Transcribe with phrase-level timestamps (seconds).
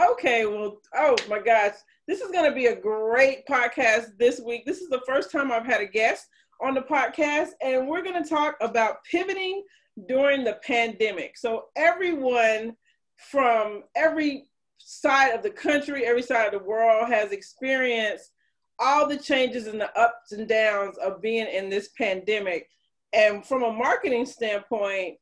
[0.00, 1.74] Okay, well, oh my gosh,
[2.06, 4.64] this is going to be a great podcast this week.
[4.64, 6.28] This is the first time I've had a guest
[6.62, 9.64] on the podcast, and we're going to talk about pivoting
[10.06, 11.36] during the pandemic.
[11.36, 12.76] So, everyone
[13.16, 14.46] from every
[14.78, 18.30] side of the country, every side of the world has experienced
[18.78, 22.68] all the changes and the ups and downs of being in this pandemic.
[23.12, 25.16] And from a marketing standpoint,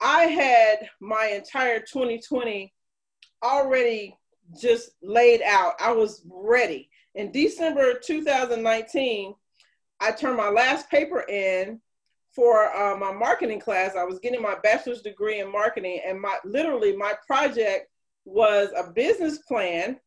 [0.00, 2.72] I had my entire 2020
[3.46, 4.16] already
[4.60, 5.74] just laid out.
[5.80, 6.88] I was ready.
[7.14, 9.34] In December 2019,
[10.00, 11.80] I turned my last paper in
[12.34, 13.96] for uh, my marketing class.
[13.96, 17.88] I was getting my bachelor's degree in marketing, and my literally my project
[18.26, 19.98] was a business plan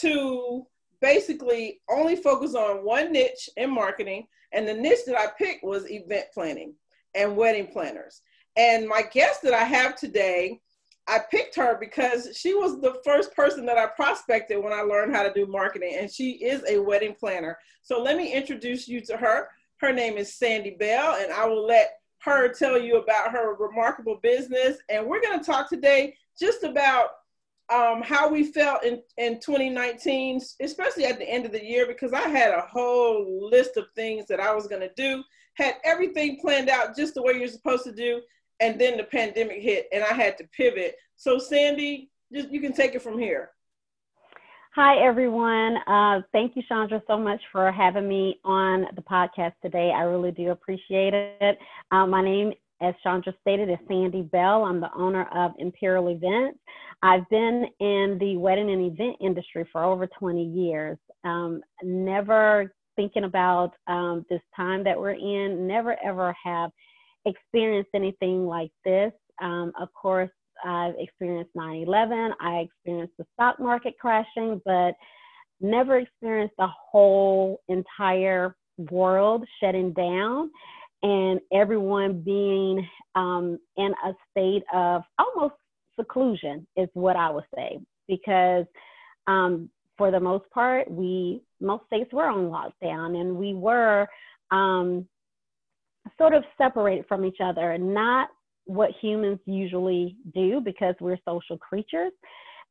[0.00, 0.66] to
[1.00, 4.26] basically only focus on one niche in marketing.
[4.52, 6.74] And the niche that I picked was event planning
[7.14, 8.22] and wedding planners.
[8.56, 10.60] And my guest that I have today
[11.08, 15.14] I picked her because she was the first person that I prospected when I learned
[15.14, 17.58] how to do marketing, and she is a wedding planner.
[17.82, 19.48] So let me introduce you to her.
[19.78, 24.18] Her name is Sandy Bell, and I will let her tell you about her remarkable
[24.20, 24.78] business.
[24.88, 27.10] And we're going to talk today just about
[27.72, 32.12] um, how we felt in, in 2019, especially at the end of the year, because
[32.12, 35.22] I had a whole list of things that I was going to do,
[35.54, 38.20] had everything planned out just the way you're supposed to do
[38.60, 40.96] and then the pandemic hit and I had to pivot.
[41.16, 43.50] So Sandy, just you can take it from here.
[44.74, 45.78] Hi everyone.
[45.86, 49.90] Uh, thank you, Chandra, so much for having me on the podcast today.
[49.90, 51.58] I really do appreciate it.
[51.90, 54.64] Uh, my name, as Chandra stated, is Sandy Bell.
[54.64, 56.58] I'm the owner of Imperial Events.
[57.02, 60.98] I've been in the wedding and event industry for over 20 years.
[61.24, 66.70] Um, never thinking about um, this time that we're in, never ever have
[67.26, 69.12] experienced anything like this.
[69.42, 70.30] Um, of course,
[70.64, 74.94] I've experienced 9 11, I experienced the stock market crashing, but
[75.60, 78.56] never experienced the whole entire
[78.90, 80.50] world shutting down
[81.02, 85.54] and everyone being um, in a state of almost
[85.98, 87.78] seclusion, is what I would say.
[88.08, 88.66] Because
[89.26, 94.06] um, for the most part, we, most states were on lockdown and we were
[94.50, 95.06] um,
[96.18, 98.28] sort of separated from each other, and not
[98.64, 102.12] what humans usually do because we're social creatures.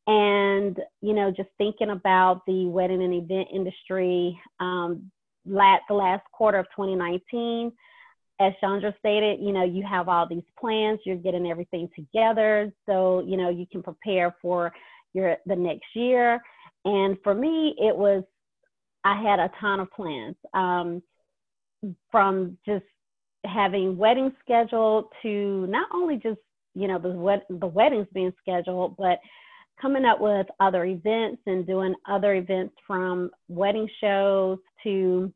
[0.08, 5.10] And, you know, just thinking about the wedding and event industry, um,
[5.46, 7.72] last, the last quarter of 2019,
[8.40, 12.72] as Chandra stated, you know, you have all these plans, you're getting everything together.
[12.86, 14.74] So, you know, you can prepare for
[15.14, 16.42] your, the next year.
[16.84, 18.24] And for me, it was,
[19.06, 21.02] I had a ton of plans um,
[22.12, 22.84] from just
[23.48, 26.40] having weddings scheduled to not only just
[26.74, 29.20] you know the wed- the weddings being scheduled, but
[29.82, 35.32] coming up with other events and doing other events from wedding shows to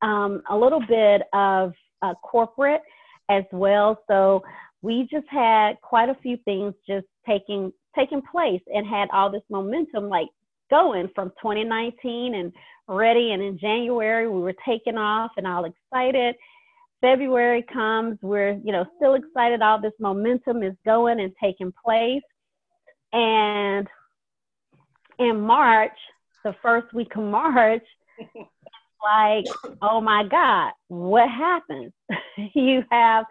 [0.00, 2.82] um, a little bit of uh, corporate
[3.30, 3.98] as well.
[4.08, 4.42] So
[4.82, 9.42] we just had quite a few things just taking taking place and had all this
[9.50, 10.28] momentum like
[10.70, 12.52] going from 2019 and
[12.88, 16.34] ready and in January we were taking off and all excited
[17.02, 19.60] February comes, we're, you know, still excited.
[19.60, 22.22] All this momentum is going and taking place.
[23.12, 23.86] And
[25.18, 25.98] in March,
[26.44, 27.84] the first week of March,
[29.04, 29.44] like,
[29.82, 31.92] oh my God, what happens?
[32.54, 33.26] you have,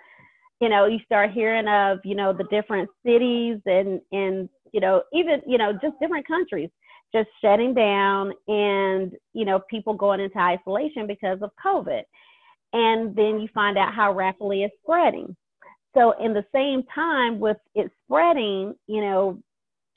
[0.59, 5.01] you know, you start hearing of, you know, the different cities and, and, you know,
[5.13, 6.69] even, you know, just different countries
[7.13, 12.03] just shutting down and, you know, people going into isolation because of COVID
[12.73, 15.35] and then you find out how rapidly it's spreading.
[15.93, 19.41] So, in the same time, with it spreading, you know,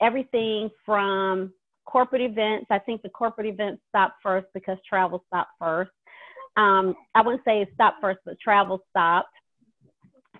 [0.01, 1.53] everything from
[1.85, 5.91] corporate events, I think the corporate events stopped first because travel stopped first.
[6.57, 9.33] Um, I wouldn't say it stopped first, but travel stopped.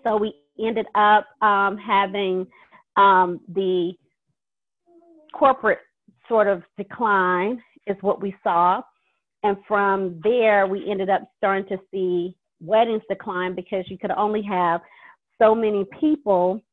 [0.03, 2.47] So, we ended up um, having
[2.97, 3.93] um, the
[5.33, 5.79] corporate
[6.27, 8.81] sort of decline, is what we saw.
[9.45, 14.41] And from there, we ended up starting to see weddings decline because you could only
[14.41, 14.81] have
[15.39, 16.63] so many people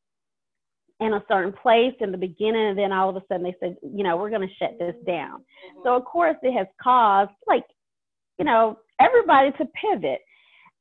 [0.99, 3.75] in a certain place in the beginning, and then all of a sudden they said,
[3.83, 5.41] you know, we're going to shut this down.
[5.41, 5.81] Mm-hmm.
[5.83, 7.65] So, of course, it has caused, like,
[8.39, 10.21] you know, everybody to pivot.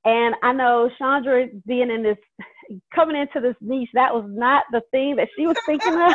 [0.06, 2.17] And I know Chandra being in this,
[2.94, 6.15] coming into this niche, that was not the thing that she was thinking of.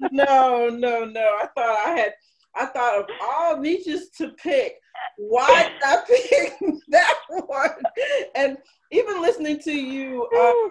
[0.12, 1.38] no, no, no.
[1.42, 2.12] I thought I had,
[2.56, 4.80] I thought of all niches to pick
[5.16, 6.54] why not pick
[6.88, 7.70] that one?
[8.34, 8.58] And
[8.90, 10.70] even listening to you um,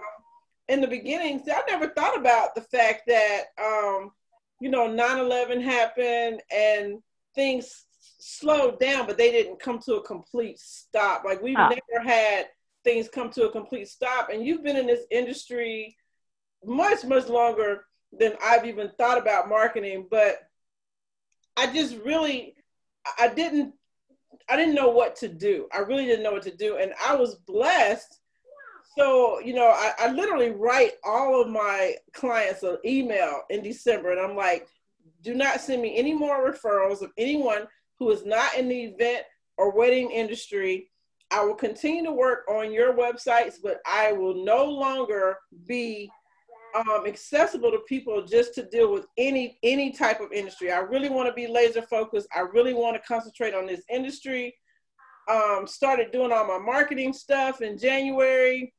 [0.68, 4.12] in the beginning, see, I never thought about the fact that, um,
[4.60, 7.02] you know, 9/11 happened and
[7.34, 7.84] things
[8.18, 11.24] slowed down, but they didn't come to a complete stop.
[11.24, 12.46] Like we've never had
[12.82, 14.30] things come to a complete stop.
[14.30, 15.96] And you've been in this industry
[16.64, 17.86] much, much longer
[18.18, 20.06] than I've even thought about marketing.
[20.10, 20.38] But
[21.56, 22.54] I just really,
[23.18, 23.74] I didn't,
[24.48, 25.68] I didn't know what to do.
[25.72, 26.76] I really didn't know what to do.
[26.76, 28.20] And I was blessed.
[28.96, 34.12] So, you know, I, I literally write all of my clients an email in December
[34.12, 34.68] and I'm like,
[35.22, 37.66] do not send me any more referrals of anyone
[37.98, 39.24] who is not in the event
[39.56, 40.90] or wedding industry.
[41.30, 46.10] I will continue to work on your websites, but I will no longer be
[46.74, 50.72] um, accessible to people just to deal with any any type of industry.
[50.72, 52.28] I really want to be laser focused.
[52.34, 54.54] I really want to concentrate on this industry.
[55.30, 58.74] Um, started doing all my marketing stuff in January.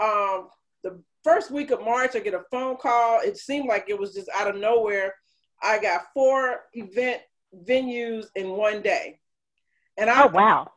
[0.00, 0.48] Um,
[0.82, 3.20] the first week of March, I get a phone call.
[3.20, 5.14] It seemed like it was just out of nowhere.
[5.60, 7.20] I got four event
[7.66, 9.18] venues in one day,
[9.96, 10.70] and I oh wow,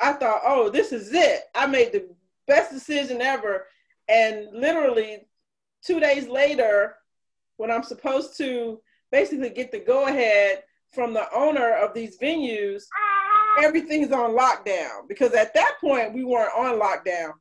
[0.00, 1.42] I thought, oh, this is it.
[1.54, 2.08] I made the
[2.46, 3.66] best decision ever,
[4.08, 5.26] and literally
[5.84, 6.96] two days later,
[7.56, 8.80] when I'm supposed to
[9.12, 12.84] basically get the go ahead from the owner of these venues,
[13.62, 17.32] everything's on lockdown because at that point we weren't on lockdown.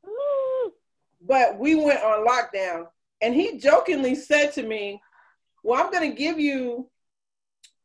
[1.25, 2.87] But we went on lockdown.
[3.21, 5.01] And he jokingly said to me,
[5.63, 6.89] Well, I'm going to give you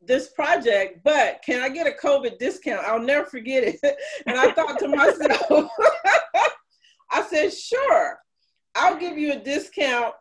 [0.02, 2.84] this project, but can I get a COVID discount?
[2.86, 3.80] I'll never forget it.
[4.26, 5.70] and I thought to myself,
[7.10, 8.18] I said, Sure,
[8.74, 10.14] I'll give you a discount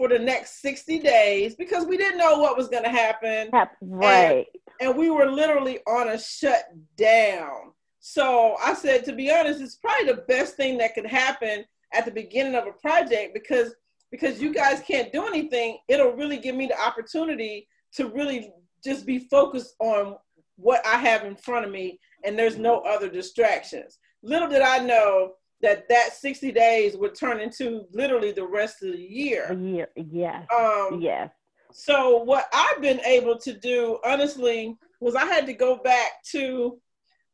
[0.00, 3.50] for the next 60 days because we didn't know what was going to happen.
[3.82, 4.46] Right.
[4.80, 7.72] And, and, we were literally on a shutdown.
[7.98, 12.06] So I said, to be honest, it's probably the best thing that could happen at
[12.06, 13.74] the beginning of a project because
[14.10, 15.76] because you guys can't do anything.
[15.86, 18.50] It'll really give me the opportunity to really
[18.82, 20.16] just be focused on
[20.56, 23.98] what I have in front of me, and there's no other distractions.
[24.22, 28.92] Little did I know that that 60 days would turn into literally the rest of
[28.92, 29.46] the year.
[29.50, 30.46] A year, yes.
[30.56, 31.30] Um, yes.
[31.72, 36.78] So what I've been able to do, honestly, was I had to go back to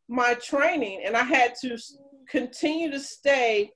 [0.09, 1.79] my training and I had to
[2.29, 3.71] continue to stay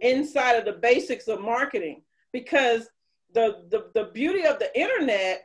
[0.00, 2.02] inside of the basics of marketing
[2.32, 2.88] because
[3.34, 5.42] the, the, the beauty of the internet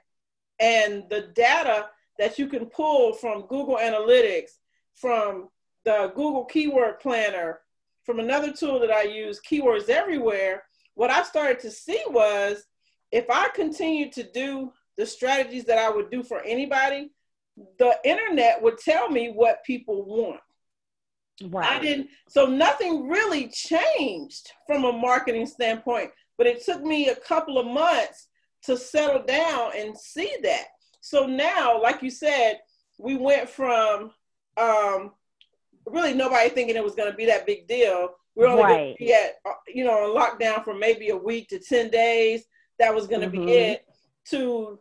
[0.60, 1.88] and the data
[2.20, 4.52] that you can pull from Google Analytics,
[4.96, 5.50] from
[5.84, 7.60] the Google Keyword Planner,
[8.04, 10.64] from another tool that I use, Keywords Everywhere,
[10.96, 12.66] what I started to see was
[13.12, 17.12] if I continued to do the strategies that I would do for anybody,
[17.78, 20.42] the internet would tell me what people want.
[21.44, 21.78] Right.
[21.78, 27.16] I didn't, so nothing really changed from a marketing standpoint, but it took me a
[27.16, 28.28] couple of months
[28.64, 30.66] to settle down and see that.
[31.02, 32.60] So now, like you said,
[32.98, 34.12] we went from
[34.58, 35.12] um,
[35.86, 38.10] really nobody thinking it was going to be that big deal.
[38.36, 38.76] We are only right.
[38.76, 41.90] going to be at, uh, you know, on lockdown for maybe a week to 10
[41.90, 42.46] days.
[42.80, 43.46] That was going to mm-hmm.
[43.46, 43.86] be it.
[44.32, 44.80] To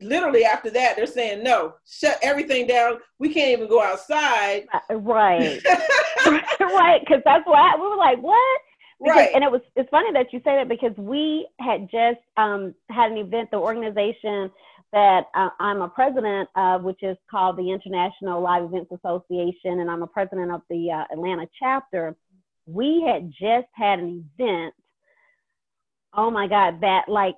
[0.00, 2.98] literally after that, they're saying, no, shut everything down.
[3.18, 4.66] We can't even go outside.
[4.72, 5.60] Uh, right.
[6.60, 7.00] right.
[7.00, 8.60] Because that's why we were like, what?
[9.00, 9.30] Because, right.
[9.34, 13.10] And it was, it's funny that you say that because we had just um, had
[13.10, 14.50] an event, the organization
[14.92, 19.90] that uh, I'm a president of, which is called the International Live Events Association, and
[19.90, 22.14] I'm a president of the uh, Atlanta chapter.
[22.66, 24.74] We had just had an event.
[26.14, 27.34] Oh my God, that like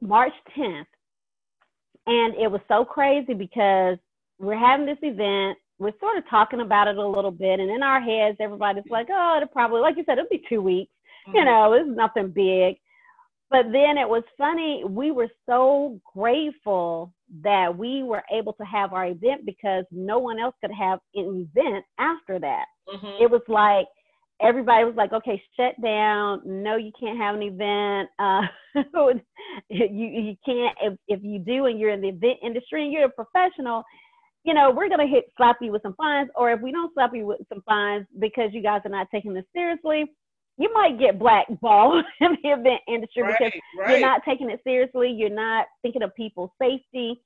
[0.00, 0.86] March 10th.
[2.06, 3.98] And it was so crazy because
[4.38, 5.58] we're having this event.
[5.78, 7.60] We're sort of talking about it a little bit.
[7.60, 10.62] And in our heads, everybody's like, oh, it'll probably, like you said, it'll be two
[10.62, 10.92] weeks.
[11.28, 11.36] Mm-hmm.
[11.36, 12.76] You know, it's nothing big
[13.50, 18.92] but then it was funny we were so grateful that we were able to have
[18.92, 22.64] our event because no one else could have an event after that.
[22.88, 23.22] Mm-hmm.
[23.22, 23.86] it was like
[24.42, 26.42] everybody was like okay shut down.
[26.44, 28.08] No you can't have an event.
[28.72, 29.14] Uh,
[29.68, 33.06] you, you can't if, if you do and you're in the event industry and you're
[33.06, 33.82] a professional
[34.44, 36.92] you know we're going to hit slap you with some fines or if we don't
[36.94, 40.04] slap you with some fines because you guys are not taking this seriously
[40.60, 43.90] you might get blackballed in the event industry right, because right.
[43.90, 45.10] you're not taking it seriously.
[45.10, 47.22] You're not thinking of people's safety.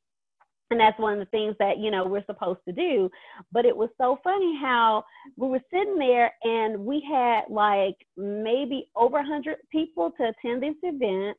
[0.70, 3.10] And that's one of the things that, you know, we're supposed to do.
[3.52, 5.04] But it was so funny how
[5.36, 10.74] we were sitting there and we had like maybe over 100 people to attend this
[10.82, 11.36] event.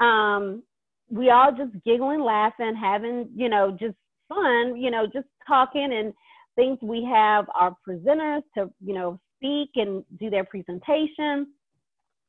[0.00, 0.62] Um,
[1.10, 3.96] we all just giggling, laughing, having, you know, just
[4.30, 6.14] fun, you know, just talking and
[6.56, 6.78] things.
[6.80, 11.48] We have our presenters to, you know, speak and do their presentation.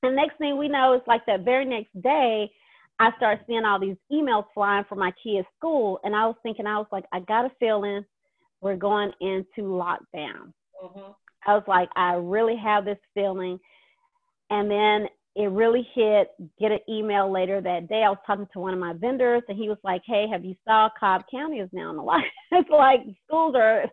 [0.02, 2.52] And next thing we know, it's like that very next day,
[3.00, 6.68] I started seeing all these emails flying from my kids' school, and I was thinking,
[6.68, 8.04] I was like, I got a feeling
[8.62, 10.54] we're going into lockdown.
[10.84, 11.12] Mm-hmm.
[11.46, 13.60] I was like, I really have this feeling.
[14.50, 16.30] And then it really hit,
[16.60, 18.04] get an email later that day.
[18.04, 20.56] I was talking to one of my vendors and he was like, Hey, have you
[20.66, 22.24] saw Cobb County is now in the line?
[22.52, 23.86] it's like schools are,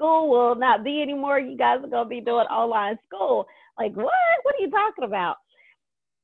[0.00, 1.38] school will not be anymore.
[1.38, 3.46] You guys are going to be doing online school.
[3.78, 4.08] Like, what?
[4.42, 5.36] What are you talking about?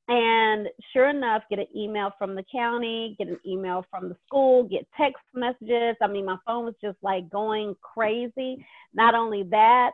[0.09, 4.63] And sure enough, get an email from the county, get an email from the school,
[4.63, 5.97] get text messages.
[6.01, 8.65] I mean, my phone was just like going crazy.
[8.93, 9.91] Not only that,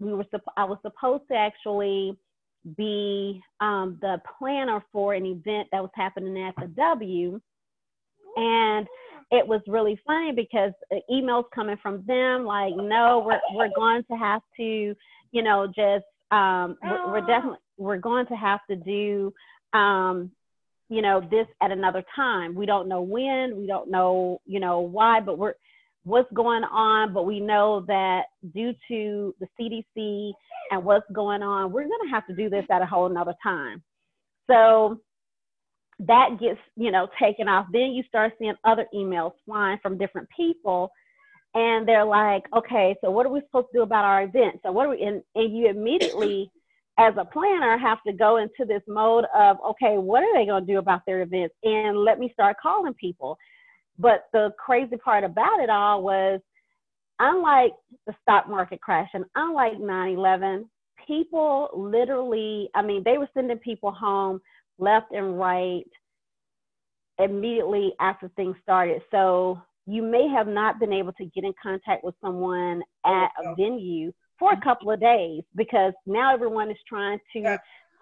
[0.00, 2.18] we were I was supposed to actually
[2.76, 7.40] be um, the planner for an event that was happening at the W,
[8.36, 8.86] and
[9.32, 10.72] it was really funny because
[11.10, 14.94] emails coming from them like, no, we're we're going to have to,
[15.32, 19.32] you know, just um, we're, we're definitely we're going to have to do
[19.72, 20.30] um,
[20.90, 22.54] you know this at another time.
[22.54, 25.54] We don't know when we don't know you know why but we're
[26.04, 30.32] what's going on but we know that due to the cdc
[30.72, 33.34] and what's going on we're going to have to do this at a whole another
[33.42, 33.82] time.
[34.50, 35.00] So
[36.06, 37.66] that gets you know taken off.
[37.72, 40.90] Then you start seeing other emails flying from different people
[41.54, 44.60] and they're like okay so what are we supposed to do about our event?
[44.64, 46.50] So what are we and, and you immediately
[46.98, 50.66] as a planner have to go into this mode of okay what are they going
[50.66, 51.54] to do about their events?
[51.62, 53.36] And let me start calling people.
[53.98, 56.40] But the crazy part about it all was
[57.18, 57.72] unlike
[58.06, 60.64] the stock market crash and unlike 9-11
[61.06, 64.40] people literally i mean they were sending people home
[64.78, 65.84] left and right
[67.18, 72.04] immediately after things started so you may have not been able to get in contact
[72.04, 77.18] with someone at a venue for a couple of days because now everyone is trying
[77.32, 77.56] to yeah.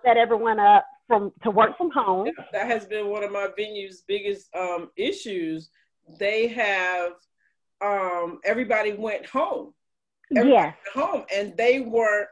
[0.04, 2.28] set everyone up from to work from home.
[2.52, 5.70] That has been one of my venue's biggest um, issues.
[6.18, 7.12] They have
[7.84, 9.74] um, everybody went home.
[10.30, 10.76] Everybody yes.
[10.94, 12.26] Went home, and they were,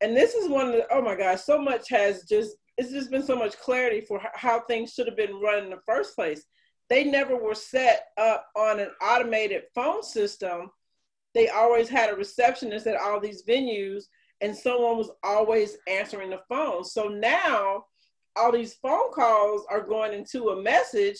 [0.00, 0.86] and this is one of the.
[0.92, 2.56] Oh my gosh, so much has just.
[2.78, 5.80] It's just been so much clarity for how things should have been run in the
[5.84, 6.44] first place.
[6.88, 10.70] They never were set up on an automated phone system
[11.34, 14.04] they always had a receptionist at all these venues
[14.40, 16.84] and someone was always answering the phone.
[16.84, 17.84] So now
[18.36, 21.18] all these phone calls are going into a message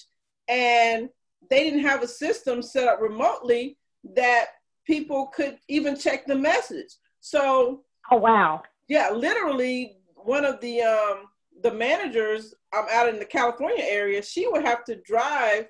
[0.49, 1.09] and
[1.51, 3.77] they didn't have a system set up remotely
[4.15, 4.47] that
[4.87, 6.97] people could even check the message.
[7.21, 8.63] So Oh wow.
[8.89, 11.27] Yeah, literally one of the um
[11.63, 15.67] the managers I'm um, out in the California area, she would have to drive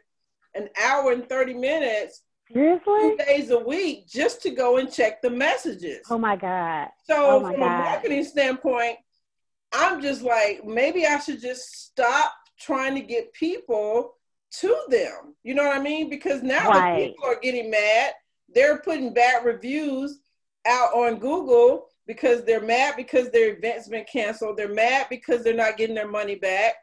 [0.55, 2.83] an hour and 30 minutes Seriously?
[2.87, 6.01] Two days a week just to go and check the messages.
[6.09, 6.89] Oh my God.
[7.05, 7.81] So oh my from God.
[7.81, 8.97] a marketing standpoint,
[9.73, 14.15] I'm just like, maybe I should just stop trying to get people
[14.61, 15.35] to them.
[15.43, 16.09] You know what I mean?
[16.09, 16.99] Because now right.
[16.99, 18.13] the people are getting mad.
[18.55, 20.21] They're putting bad reviews
[20.67, 24.57] out on Google because they're mad because their event's been canceled.
[24.57, 26.75] They're mad because they're not getting their money back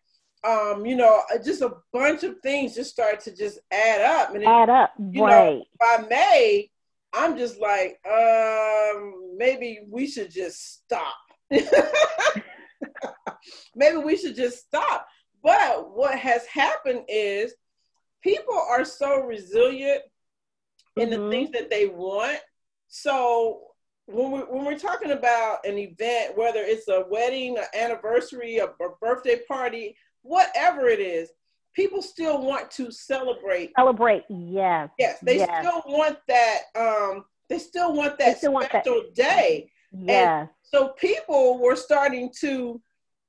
[0.46, 4.36] um, you know, uh, just a bunch of things just start to just add up.
[4.36, 5.58] And add up, you right?
[5.58, 6.70] Know, by May,
[7.13, 11.15] I'm just like, um, maybe we should just stop.
[13.75, 15.08] maybe we should just stop.
[15.44, 17.53] But what has happened is
[18.22, 20.01] people are so resilient
[20.98, 21.24] in mm-hmm.
[21.24, 22.39] the things that they want.
[22.88, 23.62] So
[24.08, 28.66] when we when we're talking about an event, whether it's a wedding, an anniversary, a,
[28.66, 31.30] a birthday party, whatever it is,
[31.74, 33.72] people still want to celebrate.
[33.76, 34.90] Celebrate, yes.
[35.00, 35.66] Yes, they yes.
[35.66, 36.60] still want that.
[36.76, 39.16] Um, they still want that still special want that.
[39.16, 39.72] day.
[39.92, 40.42] Yes.
[40.42, 42.82] And so people were starting to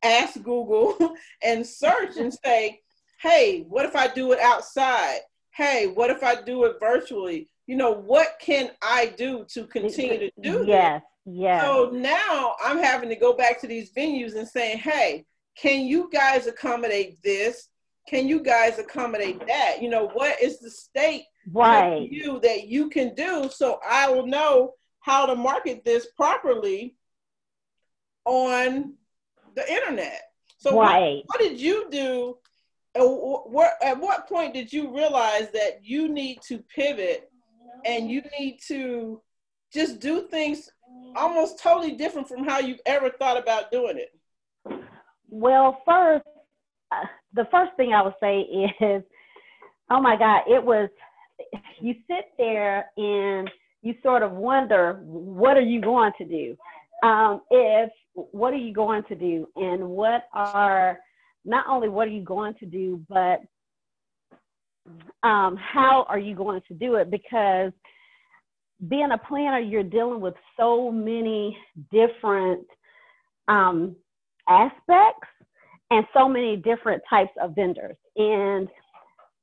[0.02, 2.80] ask Google and search and say,
[3.21, 5.21] "Hey, what if I do it outside?
[5.52, 7.49] Hey, what if I do it virtually?
[7.66, 11.02] You know, what can I do to continue to do yes.
[11.25, 11.64] this?" Yes.
[11.64, 15.25] So now I'm having to go back to these venues and saying, "Hey,
[15.56, 17.68] can you guys accommodate this?
[18.08, 19.82] Can you guys accommodate that?
[19.82, 22.08] You know, what is the state right.
[22.11, 26.96] you that you can do so I will know how to market this properly
[28.25, 28.94] on
[29.54, 30.23] the internet.
[30.58, 31.23] So right.
[31.26, 32.38] what, what did you do?
[32.96, 37.30] At what point did you realize that you need to pivot
[37.85, 39.21] and you need to
[39.73, 40.71] just do things
[41.14, 44.80] almost totally different from how you've ever thought about doing it?
[45.28, 46.25] Well, first,
[46.92, 47.04] uh,
[47.35, 49.02] the first thing I would say is,
[49.90, 50.88] oh my God, it was,
[51.80, 53.50] you sit there and
[53.83, 56.56] you sort of wonder, what are you going to do?
[57.06, 59.49] Um, if, what are you going to do?
[59.56, 60.99] And what are,
[61.45, 63.40] not only what are you going to do, but
[65.23, 67.11] um, how are you going to do it?
[67.11, 67.73] Because
[68.88, 71.57] being a planner, you're dealing with so many
[71.90, 72.66] different
[73.49, 73.97] um,
[74.49, 75.28] aspects
[75.90, 77.97] and so many different types of vendors.
[78.16, 78.69] And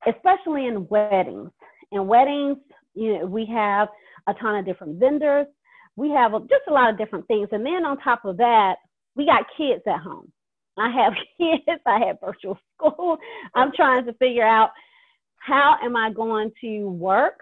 [0.07, 1.49] especially in weddings.
[1.91, 2.57] In weddings,
[2.93, 3.87] you know, we have
[4.27, 5.47] a ton of different vendors.
[5.95, 7.49] We have just a lot of different things.
[7.51, 8.75] And then on top of that,
[9.15, 10.31] we got kids at home.
[10.77, 13.17] I have kids, I have virtual school.
[13.55, 14.71] I'm trying to figure out
[15.45, 17.39] how am I going to work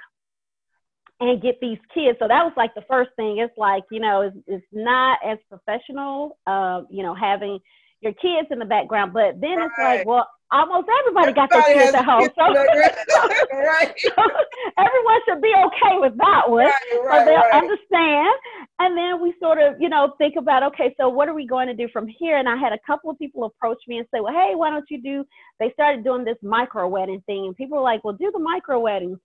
[1.22, 2.18] and get these kids.
[2.20, 3.38] So that was like the first thing.
[3.38, 7.60] It's like, you know, it's, it's not as professional, uh, you know, having
[8.02, 9.66] your kids in the background, but then right.
[9.66, 12.28] it's like, well, almost everybody, got their kids at home.
[12.36, 12.42] So,
[13.54, 13.94] right.
[14.02, 14.12] so,
[14.78, 16.66] everyone should be okay with that one.
[16.66, 16.74] Right,
[17.06, 17.54] right, so they'll right.
[17.54, 18.34] understand.
[18.84, 21.68] And then we sort of, you know, think about, okay, so what are we going
[21.68, 22.38] to do from here?
[22.38, 24.90] And I had a couple of people approach me and say, well, hey, why don't
[24.90, 25.24] you do,
[25.60, 27.46] they started doing this micro wedding thing.
[27.46, 29.20] And people were like, well, do the micro weddings.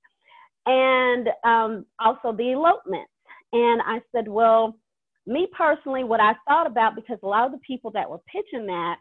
[0.67, 3.11] And um, also the elopements.
[3.55, 4.77] And I said, well,
[5.27, 8.67] me personally, what I thought about, because a lot of the people that were pitching
[8.67, 8.97] that,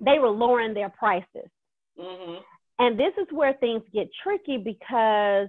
[0.00, 1.48] they were lowering their prices.
[1.98, 2.42] Mm-hmm.
[2.78, 5.48] And this is where things get tricky because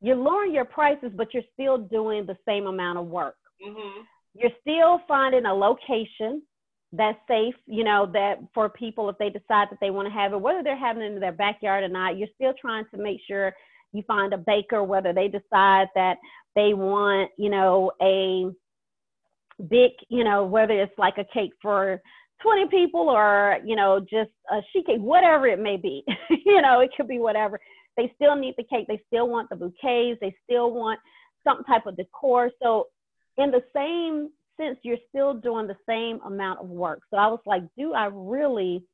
[0.00, 3.36] you're lowering your prices, but you're still doing the same amount of work.
[3.66, 4.02] Mm-hmm.
[4.34, 6.42] You're still finding a location
[6.92, 10.32] that's safe, you know, that for people if they decide that they want to have
[10.32, 13.20] it, whether they're having it in their backyard or not, you're still trying to make
[13.26, 13.52] sure
[13.92, 16.16] you find a baker, whether they decide that
[16.54, 18.46] they want, you know, a
[19.68, 22.00] big, you know, whether it's like a cake for
[22.42, 26.04] 20 people or, you know, just a sheet cake, whatever it may be.
[26.46, 27.60] you know, it could be whatever.
[27.98, 28.86] They still need the cake.
[28.88, 30.18] They still want the bouquets.
[30.22, 30.98] They still want
[31.44, 32.50] some type of decor.
[32.62, 32.86] So,
[33.36, 37.00] in the same sense, you're still doing the same amount of work.
[37.10, 38.84] So, I was like, do I really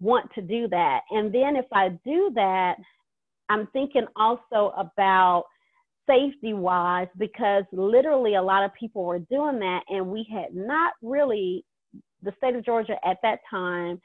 [0.00, 1.00] want to do that?
[1.10, 2.76] And then if I do that,
[3.50, 5.44] I'm thinking also about
[6.08, 10.92] safety wise because literally a lot of people were doing that and we had not
[11.02, 11.64] really
[12.22, 14.00] the state of Georgia at that time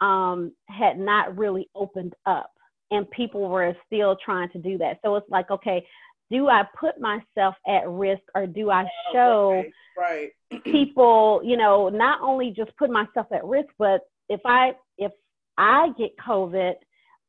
[0.00, 2.50] um, had not really opened up,
[2.90, 4.98] and people were still trying to do that.
[5.04, 5.84] So it's like, okay,
[6.30, 9.64] do I put myself at risk, or do I oh, show
[9.98, 10.64] right, right.
[10.64, 15.12] people, you know, not only just put myself at risk, but if I if
[15.56, 16.74] I get COVID,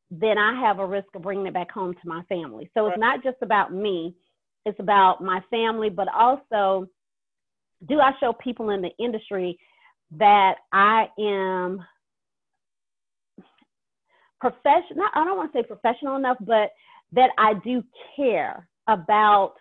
[0.10, 2.70] then I have a risk of bringing it back home to my family.
[2.74, 2.94] So right.
[2.94, 4.16] it's not just about me;
[4.66, 6.88] it's about my family, but also
[7.88, 9.60] do I show people in the industry
[10.18, 11.86] that I am
[14.40, 15.06] professional.
[15.14, 16.72] I don't want to say professional enough, but
[17.14, 17.84] that I do
[18.16, 19.54] care about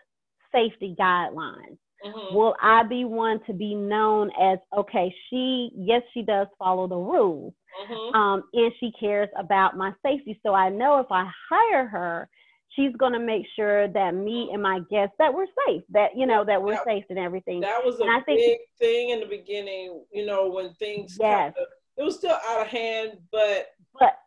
[0.53, 1.79] safety guidelines.
[2.05, 2.37] Mm-hmm.
[2.37, 5.15] Will I be one to be known as okay?
[5.31, 8.15] She yes, she does follow the rules, mm-hmm.
[8.15, 10.39] um, and she cares about my safety.
[10.45, 12.29] So I know if I hire her,
[12.77, 16.27] she's going to make sure that me and my guests that we're safe that you
[16.27, 19.11] know that we're that, safe and everything that was a and I big think, thing
[19.11, 21.31] in the beginning you know when things yes.
[21.31, 23.69] Kind of, it was still out of hand but,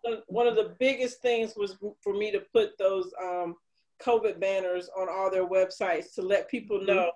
[0.03, 3.55] but one of the biggest things was for me to put those um,
[4.03, 6.87] covid banners on all their websites to let people mm-hmm.
[6.87, 7.11] know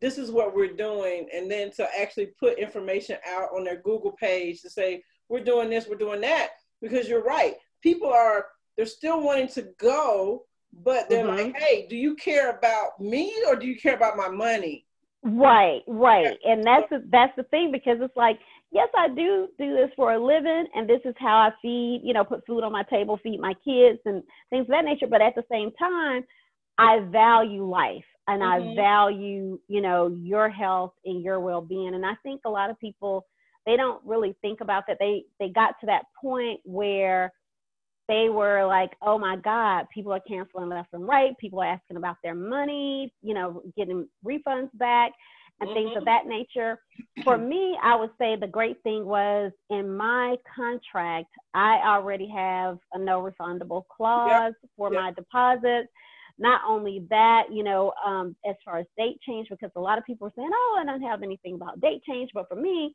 [0.00, 4.12] this is what we're doing and then to actually put information out on their google
[4.12, 8.86] page to say we're doing this we're doing that because you're right people are they're
[8.86, 10.44] still wanting to go
[10.84, 11.52] but they're mm-hmm.
[11.52, 14.85] like, hey, do you care about me or do you care about my money?
[15.26, 16.36] Right, right.
[16.44, 18.38] And that's the, that's the thing because it's like,
[18.70, 22.14] yes, I do do this for a living and this is how I feed, you
[22.14, 25.08] know, put food on my table, feed my kids and things of that nature.
[25.10, 26.24] But at the same time,
[26.78, 28.70] I value life and mm-hmm.
[28.70, 31.94] I value, you know, your health and your well-being.
[31.94, 33.26] And I think a lot of people
[33.66, 34.98] they don't really think about that.
[35.00, 37.32] They they got to that point where
[38.08, 41.36] they were like, oh my God, people are canceling left and right.
[41.38, 45.12] People are asking about their money, you know, getting refunds back
[45.60, 45.76] and mm-hmm.
[45.76, 46.04] things of mm-hmm.
[46.04, 46.78] that nature.
[47.24, 52.78] For me, I would say the great thing was in my contract, I already have
[52.92, 54.70] a no refundable clause yep.
[54.76, 55.02] for yep.
[55.02, 55.88] my deposits.
[56.38, 60.04] Not only that, you know, um, as far as date change, because a lot of
[60.04, 62.30] people are saying, oh, I don't have anything about date change.
[62.34, 62.94] But for me,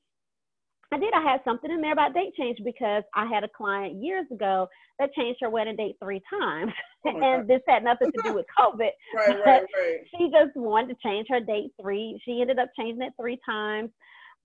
[0.93, 1.13] I did.
[1.13, 4.67] I had something in there about date change because I had a client years ago
[4.99, 6.71] that changed her wedding date three times.
[7.05, 8.89] Oh and this had nothing to do with COVID.
[9.15, 9.99] right, right, right.
[10.11, 12.19] She just wanted to change her date three.
[12.25, 13.89] She ended up changing it three times.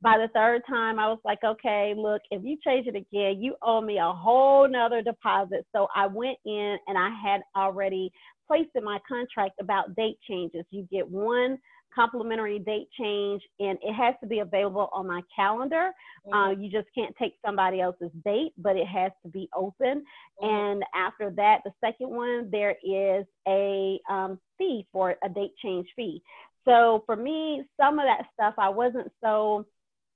[0.02, 3.56] By the third time, I was like, okay, look, if you change it again, you
[3.62, 5.66] owe me a whole nother deposit.
[5.74, 8.12] So I went in and I had already
[8.46, 10.64] placed in my contract about date changes.
[10.70, 11.58] You get one
[11.96, 15.90] complimentary date change, and it has to be available on my calendar.
[16.26, 16.32] Mm-hmm.
[16.32, 20.04] Uh, you just can't take somebody else's date, but it has to be open.
[20.42, 20.46] Mm-hmm.
[20.46, 25.88] And after that, the second one, there is a um, fee for a date change
[25.96, 26.22] fee.
[26.66, 29.66] So for me, some of that stuff, I wasn't so,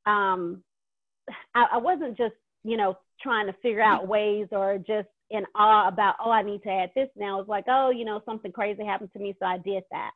[0.06, 0.62] um,
[1.54, 5.86] I, I wasn't just, you know, trying to figure out ways or just in awe
[5.86, 7.38] about, oh, I need to add this now.
[7.40, 10.10] It's like, oh, you know, something crazy happened to me, so I did that.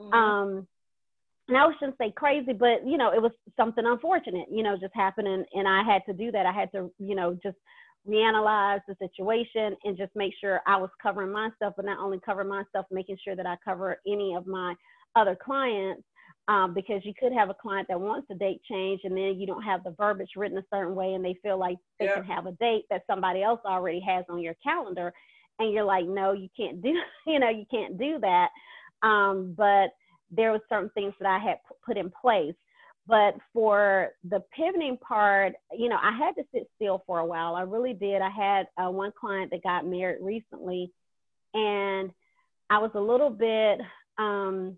[0.00, 0.14] Mm-hmm.
[0.14, 0.66] Um,
[1.50, 4.94] and I shouldn't say crazy, but you know, it was something unfortunate, you know, just
[4.94, 6.46] happening, and I had to do that.
[6.46, 7.56] I had to, you know, just
[8.08, 12.48] reanalyze the situation and just make sure I was covering myself, but not only covering
[12.48, 14.74] myself, making sure that I cover any of my
[15.16, 16.02] other clients
[16.48, 19.46] um, because you could have a client that wants a date change and then you
[19.46, 22.14] don't have the verbiage written a certain way and they feel like they yeah.
[22.14, 25.12] can have a date that somebody else already has on your calendar
[25.58, 26.94] and you're like no you can't do
[27.26, 28.48] you know you can't do that
[29.02, 29.90] um, but
[30.30, 32.54] there were certain things that i had put in place
[33.06, 37.54] but for the pivoting part you know i had to sit still for a while
[37.54, 40.90] i really did i had uh, one client that got married recently
[41.54, 42.10] and
[42.68, 43.80] i was a little bit
[44.18, 44.76] um,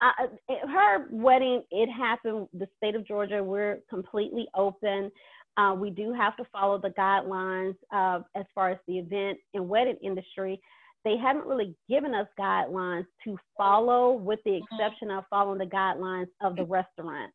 [0.00, 0.26] uh,
[0.68, 5.10] her wedding, it happened, the state of Georgia, we're completely open.
[5.56, 9.68] Uh, we do have to follow the guidelines uh, as far as the event and
[9.68, 10.60] wedding industry.
[11.04, 14.74] They haven't really given us guidelines to follow, with the mm-hmm.
[14.74, 17.32] exception of following the guidelines of the restaurant.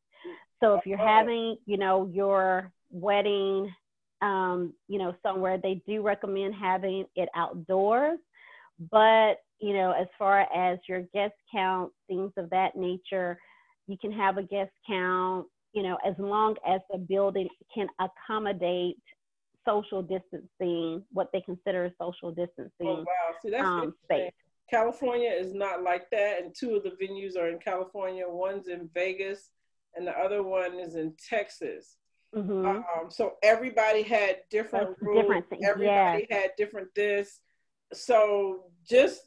[0.62, 3.74] So if you're having, you know, your wedding,
[4.22, 8.20] um, you know, somewhere, they do recommend having it outdoors.
[8.92, 13.40] But you know, as far as your guest count, things of that nature,
[13.88, 18.98] you can have a guest count, you know, as long as the building can accommodate
[19.66, 22.72] social distancing, what they consider social distancing.
[22.82, 23.36] Oh, wow.
[23.42, 24.32] See, that's um, space.
[24.70, 28.24] California is not like that, and two of the venues are in California.
[28.28, 29.50] One's in Vegas,
[29.96, 31.98] and the other one is in Texas.
[32.36, 32.66] Mm-hmm.
[32.66, 35.22] Um, so everybody had different That's rules.
[35.22, 35.46] Different.
[35.64, 37.40] Everybody had different this.
[37.94, 39.22] So just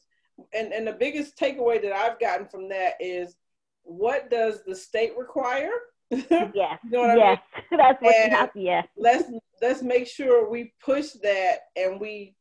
[0.53, 3.37] and and the biggest takeaway that I've gotten from that is
[3.83, 5.71] what does the state require?
[6.11, 6.79] yes.
[6.85, 7.39] you know yes.
[7.55, 7.67] I mean?
[7.79, 8.87] That's what and you have yes.
[8.97, 9.25] Let's
[9.61, 12.37] let's make sure we push that and we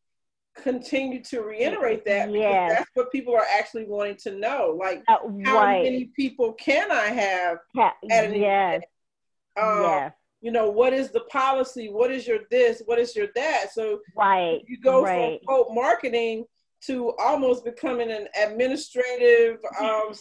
[0.55, 2.71] continue to reiterate that because yes.
[2.77, 4.77] that's what people are actually wanting to know.
[4.79, 5.83] Like uh, how right.
[5.83, 8.81] many people can I have at an yes.
[9.59, 10.13] Um, yes.
[10.41, 11.89] You know, what is the policy?
[11.89, 12.81] What is your this?
[12.85, 13.73] What is your that?
[13.73, 14.61] So right.
[14.67, 15.39] you go right.
[15.39, 16.45] from quote marketing
[16.87, 20.13] to almost becoming an administrative um,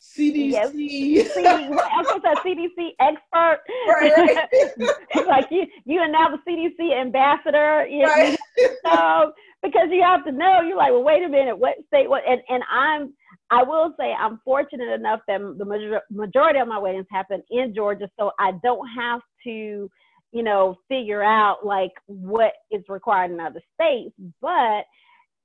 [0.00, 0.50] CDC.
[0.50, 1.36] Yes.
[1.36, 1.68] I
[2.02, 3.58] was a CDC expert.
[3.88, 5.26] Right, right.
[5.26, 7.86] like you, you are now the CDC ambassador.
[7.86, 8.38] You right.
[8.84, 10.60] know, because you have to know.
[10.60, 12.08] You're like, well, wait a minute, what state?
[12.08, 12.22] What?
[12.28, 13.14] And and I'm.
[13.50, 17.74] I will say I'm fortunate enough that the major, majority of my weddings happen in
[17.74, 19.90] Georgia, so I don't have to,
[20.32, 24.14] you know, figure out like what is required in other states.
[24.42, 24.84] But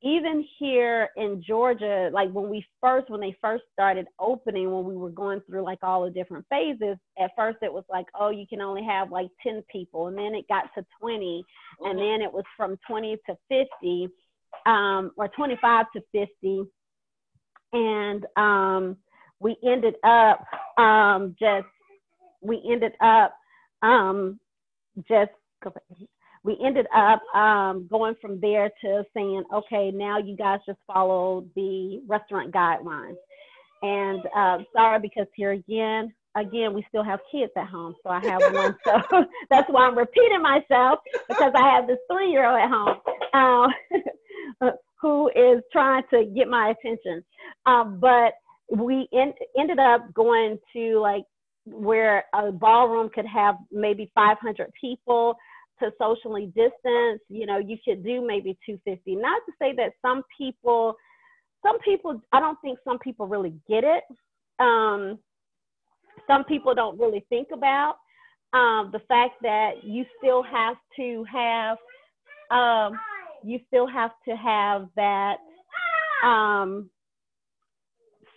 [0.03, 4.97] even here in Georgia, like when we first, when they first started opening, when we
[4.97, 8.45] were going through like all the different phases, at first it was like, oh, you
[8.45, 10.07] can only have like 10 people.
[10.07, 11.45] And then it got to 20.
[11.81, 11.89] Mm-hmm.
[11.89, 13.37] And then it was from 20 to
[13.81, 14.09] 50,
[14.65, 16.63] um, or 25 to 50.
[17.71, 18.97] And um,
[19.39, 20.45] we ended up
[20.77, 21.67] um, just,
[22.41, 23.33] we ended up
[23.81, 24.37] um,
[25.07, 25.31] just
[26.43, 31.45] we ended up um, going from there to saying, okay, now you guys just follow
[31.55, 33.15] the restaurant guidelines.
[33.81, 37.95] And uh, sorry, because here again, again, we still have kids at home.
[38.03, 38.75] So I have one.
[38.85, 43.71] So that's why I'm repeating myself because I have this three year old at home
[44.61, 44.69] uh,
[45.01, 47.23] who is trying to get my attention.
[47.65, 48.33] Um, but
[48.69, 51.23] we in, ended up going to like
[51.65, 55.35] where a ballroom could have maybe 500 people
[55.81, 59.15] to socially distance, you know, you should do maybe 250.
[59.15, 60.95] Not to say that some people,
[61.65, 64.03] some people, I don't think some people really get it.
[64.59, 65.19] Um,
[66.27, 67.95] some people don't really think about
[68.53, 71.77] um, the fact that you still have to have,
[72.51, 72.99] um,
[73.43, 75.37] you still have to have that
[76.23, 76.89] um,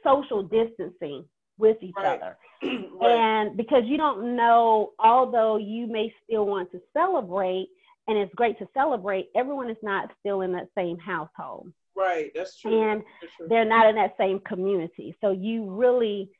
[0.02, 1.24] social distancing
[1.58, 2.20] with each right.
[2.20, 2.36] other.
[2.62, 3.10] right.
[3.10, 7.68] And because you don't know, although you may still want to celebrate,
[8.08, 11.72] and it's great to celebrate, everyone is not still in that same household.
[11.96, 12.90] Right, that's true.
[12.90, 13.02] And
[13.36, 13.48] true.
[13.48, 15.16] they're not in that same community.
[15.20, 16.30] So you really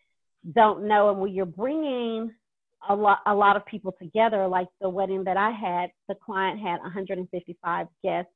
[0.55, 1.11] don't know.
[1.11, 2.31] And when you're bringing
[2.89, 6.61] a lot, a lot of people together, like the wedding that I had, the client
[6.61, 8.31] had 155 guests.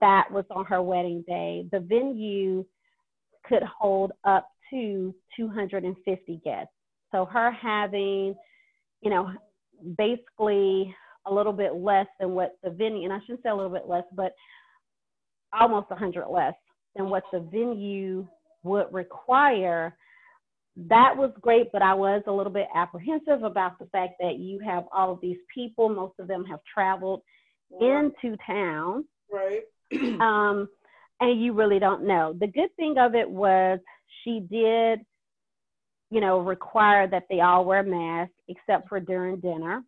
[0.00, 1.66] That was on her wedding day.
[1.70, 2.64] The venue
[3.44, 6.72] could hold up to 250 guests.
[7.12, 8.34] So her having,
[9.00, 9.30] you know,
[9.96, 10.94] basically
[11.26, 13.88] a little bit less than what the venue, and I shouldn't say a little bit
[13.88, 14.32] less, but
[15.58, 16.54] almost 100 less
[16.96, 18.26] than what the venue
[18.62, 19.96] would require.
[20.76, 24.60] That was great, but I was a little bit apprehensive about the fact that you
[24.60, 25.88] have all of these people.
[25.88, 27.22] Most of them have traveled
[27.80, 29.04] into town.
[29.32, 29.62] Right.
[30.20, 30.68] um,
[31.20, 32.34] and you really don't know.
[32.38, 33.80] The good thing of it was
[34.24, 35.00] she did,
[36.10, 39.82] you know, require that they all wear masks except for during dinner.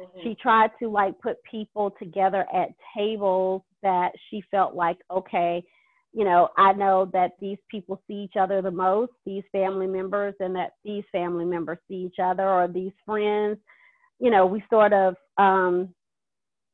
[0.00, 0.20] Mm-hmm.
[0.22, 5.62] She tried to like put people together at tables that she felt like, okay,
[6.12, 10.34] you know, I know that these people see each other the most, these family members,
[10.40, 13.58] and that these family members see each other or these friends.
[14.18, 15.90] You know, we sort of um,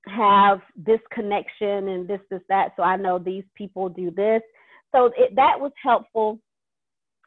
[0.07, 2.71] have this connection and this, this, that.
[2.77, 4.43] So I know these people do this.
[4.95, 6.39] So it, that was helpful.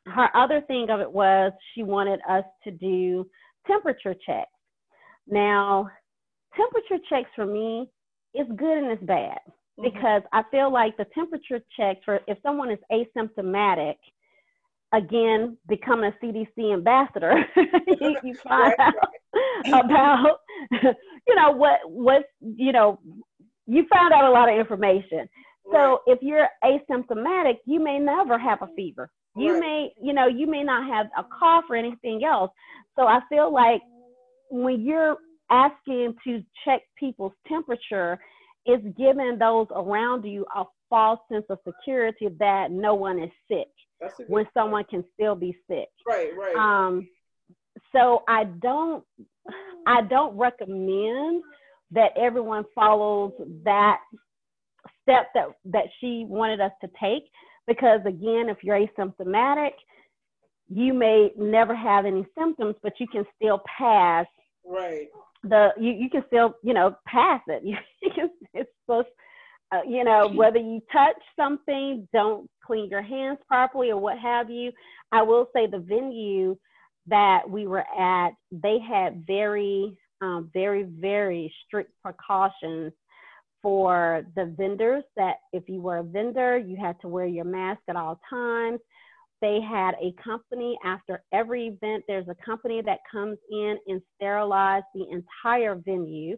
[0.06, 3.28] Her other thing of it was she wanted us to do
[3.68, 4.50] temperature checks.
[5.28, 5.90] Now,
[6.56, 7.90] temperature checks for me
[8.34, 9.40] is good and it's bad
[9.80, 9.84] mm-hmm.
[9.84, 13.96] because I feel like the temperature checks for if someone is asymptomatic,
[14.94, 18.94] again, becoming a CDC ambassador, you, you, find right, out
[19.66, 19.86] right.
[19.86, 20.40] about,
[21.28, 23.00] you know, what, what, you know,
[23.68, 25.28] you found out a lot of information.
[25.72, 29.10] So if you're asymptomatic, you may never have a fever.
[29.36, 29.60] You right.
[29.60, 32.52] may, you know, you may not have a cough or anything else.
[32.96, 33.82] So I feel like
[34.50, 35.18] when you're
[35.52, 38.18] asking to check people's temperature,
[38.66, 43.68] it's giving those around you a false sense of security that no one is sick
[44.28, 45.90] when someone can still be sick.
[46.08, 46.56] Right, right.
[46.56, 47.08] Um,
[47.92, 49.04] so I don't,
[49.86, 51.44] I don't recommend
[51.92, 54.00] that everyone follows that
[55.02, 57.24] step that that she wanted us to take
[57.68, 59.72] because again, if you're asymptomatic,
[60.70, 64.26] you may never have any symptoms, but you can still pass.
[64.66, 65.08] Right.
[65.44, 67.64] The you, you can still you know pass it.
[67.64, 69.08] You, you can it's supposed
[69.72, 74.50] uh, you know, whether you touch something, don't clean your hands properly or what have
[74.50, 74.72] you.
[75.12, 76.56] I will say the venue
[77.08, 82.94] that we were at, they had very, um, very, very strict precautions
[83.66, 87.82] for the vendors that if you were a vendor, you had to wear your mask
[87.90, 88.80] at all times.
[89.42, 94.84] They had a company after every event, there's a company that comes in and sterilize
[94.94, 96.38] the entire venue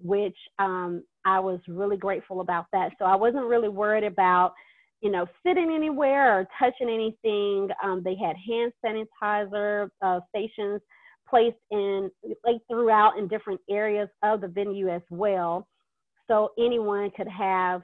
[0.00, 2.92] which um, I was really grateful about that.
[2.98, 4.52] So I wasn't really worried about,
[5.00, 7.68] you know, sitting anywhere or touching anything.
[7.82, 10.80] Um, they had hand sanitizer uh, stations
[11.28, 12.10] placed in
[12.44, 15.66] like throughout in different areas of the venue as well.
[16.28, 17.82] So anyone could have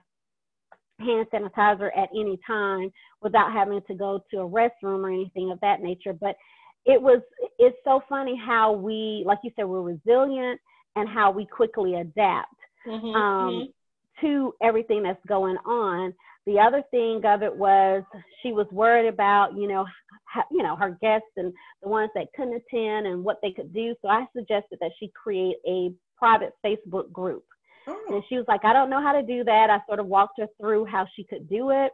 [1.00, 5.61] hand sanitizer at any time without having to go to a restroom or anything of
[5.61, 6.12] that nature.
[6.12, 6.37] But
[6.85, 7.22] it was,
[7.59, 10.61] it's so funny how we, like you said, we're resilient
[10.96, 12.55] and how we quickly adapt
[12.87, 14.26] mm-hmm, um, mm-hmm.
[14.26, 16.12] to everything that's going on.
[16.44, 18.02] The other thing of it was
[18.42, 19.87] she was worried about, you know,
[20.24, 21.52] how, you know, her guests and
[21.83, 23.94] the ones that couldn't attend and what they could do.
[24.02, 27.44] So I suggested that she create a private Facebook group.
[27.86, 28.00] Oh.
[28.10, 29.70] And she was like, I don't know how to do that.
[29.70, 31.92] I sort of walked her through how she could do it.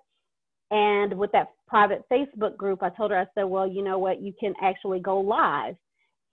[0.70, 4.20] And with that private Facebook group, I told her, I said, well, you know what?
[4.20, 5.76] You can actually go live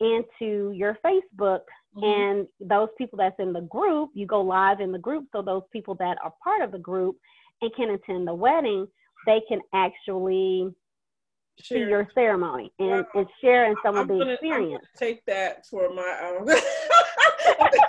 [0.01, 1.61] into your Facebook
[1.95, 2.03] mm-hmm.
[2.03, 5.25] and those people that's in the group, you go live in the group.
[5.31, 7.15] So those people that are part of the group
[7.61, 8.87] and can attend the wedding,
[9.25, 10.69] they can actually
[11.61, 11.77] share.
[11.77, 14.85] see your ceremony and, and share in some I'm of the gonna, experience.
[14.97, 16.47] take that for my own.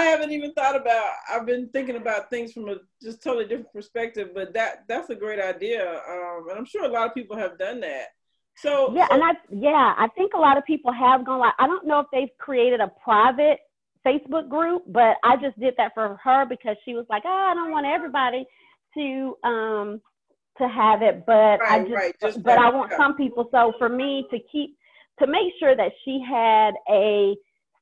[0.00, 1.10] I haven't even thought about.
[1.30, 5.14] I've been thinking about things from a just totally different perspective, but that that's a
[5.14, 8.08] great idea, um, and I'm sure a lot of people have done that.
[8.56, 11.54] So yeah, so, and I yeah, I think a lot of people have gone like
[11.58, 13.58] I don't know if they've created a private
[14.06, 17.54] Facebook group, but I just did that for her because she was like, oh, I
[17.54, 18.46] don't want everybody
[18.94, 20.00] to um
[20.58, 22.14] to have it, but right, I just, right.
[22.20, 23.48] just but I want some people.
[23.50, 24.76] So for me to keep
[25.18, 27.36] to make sure that she had a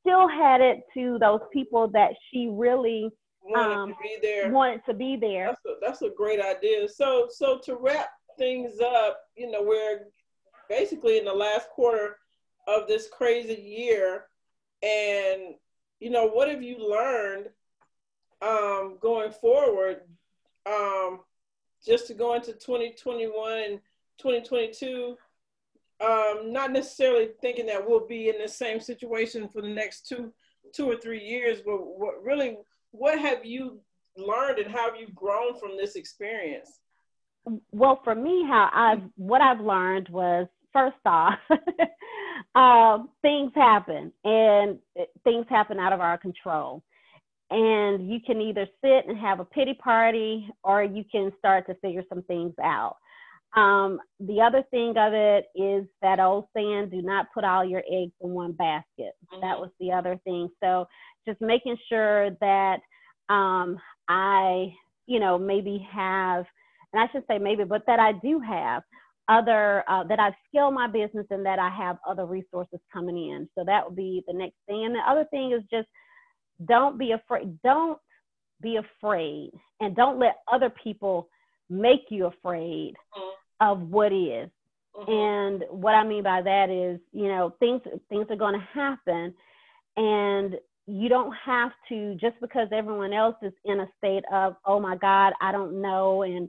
[0.08, 3.10] still had it to those people that she really
[3.42, 4.50] wanted um, to be there.
[4.50, 5.46] Wanted to be there.
[5.46, 6.88] That's a, that's a great idea.
[6.88, 10.06] So so to wrap things up, you know, we're
[10.68, 12.16] basically in the last quarter
[12.66, 14.26] of this crazy year.
[14.82, 15.54] And,
[15.98, 17.48] you know, what have you learned
[18.40, 20.02] um, going forward
[20.66, 21.20] um,
[21.84, 23.80] just to go into 2021 and
[24.18, 25.16] 2022?
[26.00, 30.32] Um, not necessarily thinking that we'll be in the same situation for the next two,
[30.72, 32.56] two or three years, but what really,
[32.92, 33.80] what have you
[34.16, 36.80] learned and how have you grown from this experience?
[37.72, 41.38] Well, for me, how I've what I've learned was first off,
[42.54, 44.78] um, things happen and
[45.24, 46.82] things happen out of our control.
[47.50, 51.74] And you can either sit and have a pity party or you can start to
[51.76, 52.96] figure some things out.
[53.56, 57.82] Um, the other thing of it is that old saying, do not put all your
[57.90, 59.14] eggs in one basket.
[59.32, 59.40] Mm-hmm.
[59.40, 60.48] That was the other thing.
[60.62, 60.86] So
[61.26, 62.78] just making sure that
[63.28, 64.72] um, I,
[65.06, 66.44] you know, maybe have,
[66.92, 68.82] and I should say maybe, but that I do have
[69.28, 73.48] other, uh, that I've scaled my business and that I have other resources coming in.
[73.56, 74.84] So that would be the next thing.
[74.84, 75.88] And the other thing is just
[76.66, 77.58] don't be afraid.
[77.62, 77.98] Don't
[78.60, 81.28] be afraid and don't let other people
[81.70, 84.50] make you afraid mm-hmm of what is.
[84.96, 85.10] Mm-hmm.
[85.10, 89.34] And what I mean by that is, you know, things things are going to happen,
[89.96, 90.54] and
[90.86, 94.96] you don't have to just because everyone else is in a state of, oh my
[94.96, 96.48] God, I don't know, and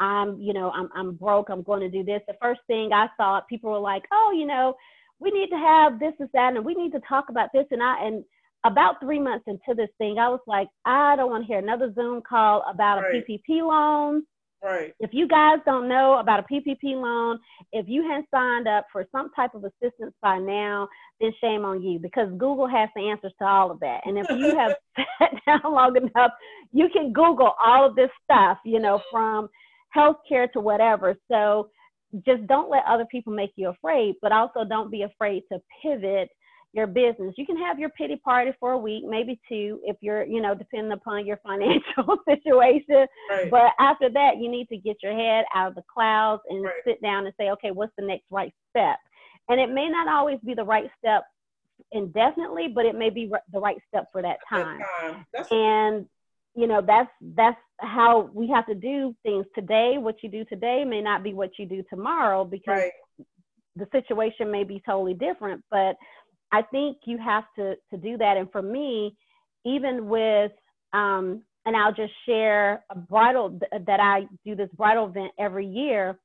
[0.00, 1.48] I'm, you know, I'm I'm broke.
[1.48, 2.20] I'm going to do this.
[2.26, 4.74] The first thing I thought, people were like, oh, you know,
[5.18, 7.82] we need to have this, and that, and we need to talk about this, and
[7.82, 8.24] I and
[8.64, 11.92] about three months into this thing, I was like, I don't want to hear another
[11.94, 13.22] Zoom call about right.
[13.26, 14.24] a PPP loan.
[14.62, 14.92] Right.
[15.00, 17.38] If you guys don't know about a PPP loan,
[17.72, 20.86] if you have signed up for some type of assistance by now,
[21.18, 24.00] then shame on you because Google has the answers to all of that.
[24.04, 24.74] And if you have
[25.18, 26.32] sat down long enough,
[26.72, 29.48] you can Google all of this stuff, you know, from
[29.96, 31.16] healthcare to whatever.
[31.30, 31.70] So
[32.26, 36.28] just don't let other people make you afraid, but also don't be afraid to pivot
[36.72, 37.34] your business.
[37.36, 40.54] You can have your pity party for a week, maybe two, if you're, you know,
[40.54, 43.06] depending upon your financial situation.
[43.30, 43.50] Right.
[43.50, 46.74] But after that, you need to get your head out of the clouds and right.
[46.86, 48.98] sit down and say, okay, what's the next right step?
[49.48, 51.24] And it may not always be the right step
[51.92, 54.80] indefinitely, but it may be the right step for that time.
[55.32, 55.58] That time.
[55.58, 56.06] And
[56.56, 59.96] you know that's that's how we have to do things today.
[59.98, 62.92] What you do today may not be what you do tomorrow because right.
[63.76, 65.62] the situation may be totally different.
[65.70, 65.96] But
[66.52, 68.36] I think you have to to do that.
[68.36, 69.16] And for me,
[69.64, 70.52] even with
[70.92, 76.18] um, and I'll just share a bridal that I do this bridal event every year.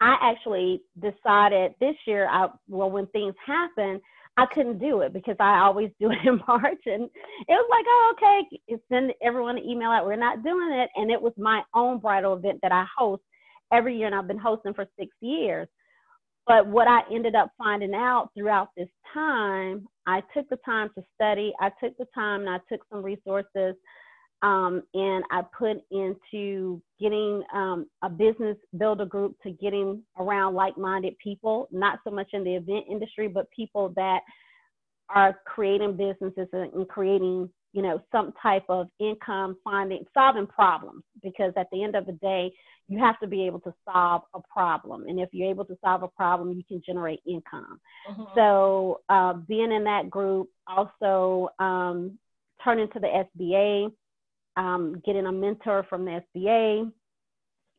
[0.00, 4.00] I actually decided this year, I well, when things happen,
[4.36, 7.10] I couldn't do it because I always do it in March, and it
[7.48, 10.06] was like, oh, okay, send everyone an email out.
[10.06, 13.22] We're not doing it, and it was my own bridal event that I host
[13.72, 15.66] every year, and I've been hosting for six years.
[16.48, 21.04] But what I ended up finding out throughout this time, I took the time to
[21.14, 23.74] study, I took the time and I took some resources
[24.40, 30.78] um, and I put into getting um, a business builder group to getting around like
[30.78, 34.20] minded people, not so much in the event industry, but people that
[35.10, 41.52] are creating businesses and creating you know some type of income finding solving problems because
[41.56, 42.52] at the end of the day
[42.90, 45.04] you have to be able to solve a problem.
[45.06, 47.80] And if you're able to solve a problem you can generate income.
[48.10, 48.22] Mm-hmm.
[48.34, 52.18] so uh, being in that group also um,
[52.64, 53.92] turning to the sba
[54.56, 56.90] um, getting a mentor from the sba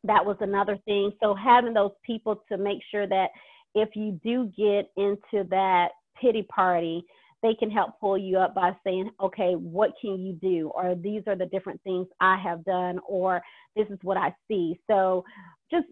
[0.04, 1.12] that was another thing.
[1.22, 3.30] So having those people to make sure that
[3.74, 5.88] if you do get into that
[6.20, 7.04] pity party
[7.42, 10.70] they can help pull you up by saying, okay, what can you do?
[10.74, 13.40] Or these are the different things I have done, or
[13.76, 14.78] this is what I see.
[14.90, 15.24] So
[15.70, 15.86] just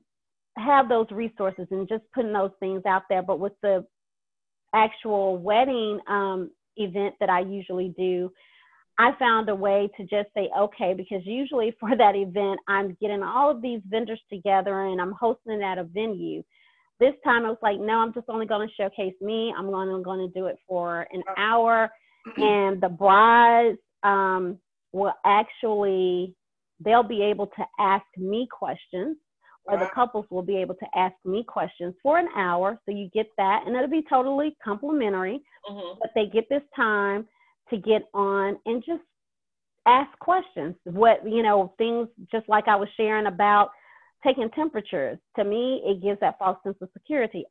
[0.58, 3.22] have those resources and just putting those things out there.
[3.22, 3.86] But with the
[4.74, 8.30] actual wedding um, event that I usually do,
[8.98, 13.22] I found a way to just say, okay, because usually for that event, I'm getting
[13.22, 16.42] all of these vendors together and I'm hosting it at a venue.
[17.00, 19.52] This time I was like, no, I'm just only going to showcase me.
[19.56, 21.90] I'm going, going to do it for an hour.
[22.36, 24.58] And the brides um,
[24.92, 26.34] will actually,
[26.84, 29.16] they'll be able to ask me questions
[29.68, 32.80] or the couples will be able to ask me questions for an hour.
[32.86, 35.40] So you get that, and it'll be totally complimentary.
[35.70, 35.98] Mm-hmm.
[36.00, 37.26] But they get this time
[37.70, 39.02] to get on and just
[39.86, 40.74] ask questions.
[40.84, 43.70] What you know, things just like I was sharing about
[44.24, 45.18] taking temperatures.
[45.36, 47.44] To me, it gives that false sense of security.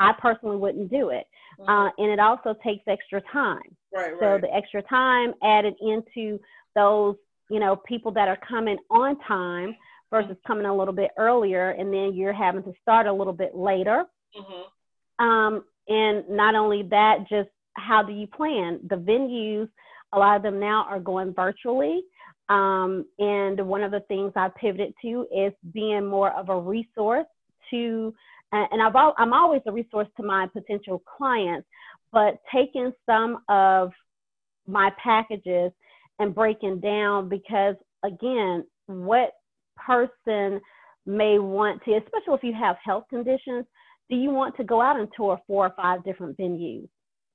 [0.00, 1.26] I personally wouldn't do it.
[1.60, 1.70] Mm-hmm.
[1.70, 3.76] Uh, and it also takes extra time.
[3.92, 4.40] Right, so right.
[4.40, 6.38] the extra time added into
[6.74, 7.16] those,
[7.50, 9.74] you know, people that are coming on time
[10.10, 10.46] versus mm-hmm.
[10.46, 14.04] coming a little bit earlier, and then you're having to start a little bit later.
[14.38, 15.26] Mm-hmm.
[15.26, 18.80] Um, and not only that, just how do you plan?
[18.88, 19.68] The venues,
[20.12, 22.02] a lot of them now are going virtually.
[22.48, 27.26] Um, and one of the things I pivoted to is being more of a resource
[27.70, 28.14] to,
[28.52, 31.68] and I've, I'm always a resource to my potential clients,
[32.10, 33.92] but taking some of
[34.66, 35.72] my packages
[36.18, 37.74] and breaking down because
[38.04, 39.32] again, what
[39.76, 40.60] person
[41.06, 43.64] may want to, especially if you have health conditions,
[44.10, 46.88] do you want to go out and tour four or five different venues?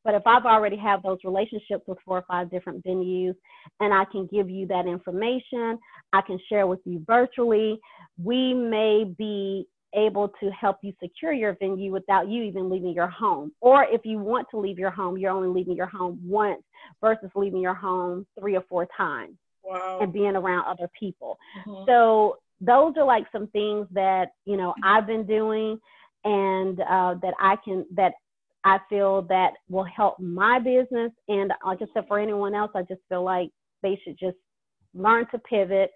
[0.04, 3.36] But if I've already have those relationships with four or five different venues
[3.80, 5.80] and I can give you that information,
[6.12, 7.80] I can share with you virtually,
[8.22, 13.08] we may be able to help you secure your venue without you even leaving your
[13.08, 13.52] home.
[13.62, 16.64] Or if you want to leave your home, you're only leaving your home once
[17.00, 20.00] versus leaving your home three or four times wow.
[20.02, 21.38] and being around other people.
[21.66, 21.86] Mm-hmm.
[21.88, 25.80] So those are like some things that, you know, I've been doing
[26.24, 28.14] and uh, that I can, that
[28.66, 31.12] I feel that will help my business.
[31.28, 33.50] And like I said, for anyone else, I just feel like
[33.82, 34.38] they should just
[34.94, 35.92] learn to pivot,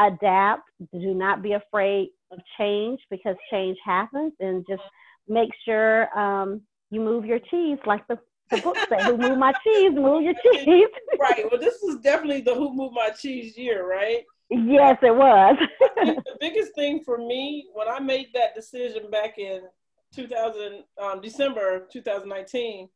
[0.00, 0.62] adapt,
[0.92, 4.82] do not be afraid of change because change happens, and just
[5.28, 8.18] make sure um, you move your cheese like the,
[8.50, 10.88] the book said, who move my cheese, move your cheese.
[11.20, 11.44] right.
[11.50, 14.24] Well, this is definitely the who move my cheese year, right?
[14.50, 15.56] Yes, it was.
[15.96, 19.60] the biggest thing for me when I made that decision back in
[20.14, 22.88] 2000 um, December 2019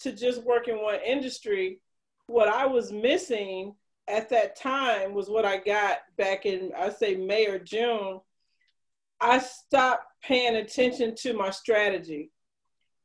[0.00, 1.80] to just work in one industry,
[2.26, 3.74] what I was missing
[4.08, 8.20] at that time was what I got back in I say May or June.
[9.20, 12.30] I stopped paying attention to my strategy.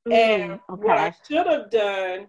[0.07, 0.59] Mm, and okay.
[0.67, 2.27] what I should have done,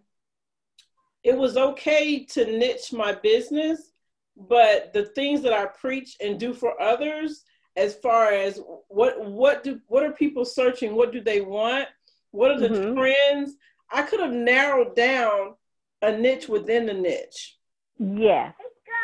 [1.24, 3.93] it was okay to niche my business,
[4.37, 7.45] but the things that I preach and do for others,
[7.76, 11.88] as far as what what do what are people searching what do they want
[12.30, 12.94] what are the mm-hmm.
[12.94, 13.54] trends
[13.90, 15.54] i could have narrowed down
[16.02, 17.56] a niche within the niche
[17.98, 18.52] Yeah.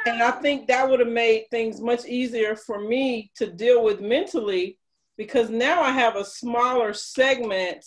[0.07, 4.01] and i think that would have made things much easier for me to deal with
[4.01, 4.79] mentally
[5.17, 7.85] because now i have a smaller segment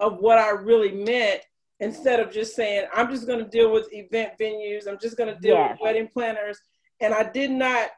[0.00, 1.40] of what i really meant
[1.80, 5.32] instead of just saying i'm just going to deal with event venues i'm just going
[5.32, 5.72] to deal yes.
[5.72, 6.58] with wedding planners
[7.00, 7.88] and i did not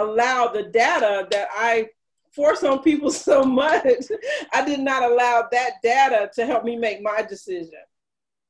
[0.00, 1.88] allow the data that I
[2.32, 3.84] force on people so much,
[4.52, 7.80] I did not allow that data to help me make my decision.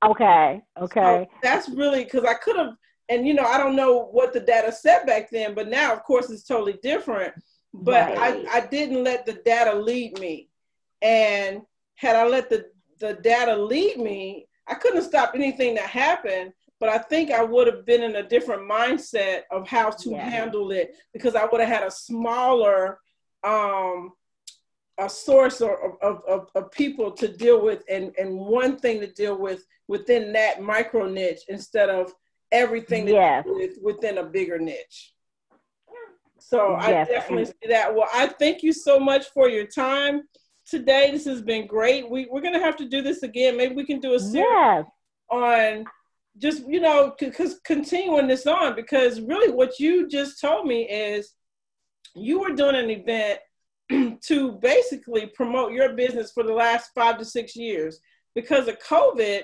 [0.04, 0.62] Okay.
[0.80, 1.28] Okay.
[1.28, 2.74] So that's really because I could have,
[3.08, 6.02] and you know, I don't know what the data said back then, but now, of
[6.04, 7.34] course, it's totally different.
[7.72, 8.46] But right.
[8.48, 10.48] I, I didn't let the data lead me.
[11.02, 11.62] And
[11.96, 12.66] had I let the,
[12.98, 17.44] the data lead me, I couldn't have stopped anything that happened but I think I
[17.44, 20.28] would have been in a different mindset of how to yeah.
[20.28, 22.98] handle it because I would have had a smaller
[23.44, 24.12] um,
[24.98, 25.70] a source of,
[26.02, 30.32] of, of, of, people to deal with and, and one thing to deal with within
[30.34, 32.12] that micro niche instead of
[32.52, 33.44] everything yes.
[33.46, 35.14] with, within a bigger niche.
[36.38, 37.08] So yes.
[37.08, 37.94] I definitely see that.
[37.94, 40.22] Well, I thank you so much for your time
[40.66, 41.10] today.
[41.10, 42.10] This has been great.
[42.10, 43.56] We, we're going to have to do this again.
[43.56, 44.84] Maybe we can do a series yes.
[45.30, 45.84] on
[46.38, 51.32] just you know because continuing this on because really what you just told me is
[52.14, 53.40] you were doing an event
[54.22, 58.00] to basically promote your business for the last five to six years
[58.34, 59.42] because of covid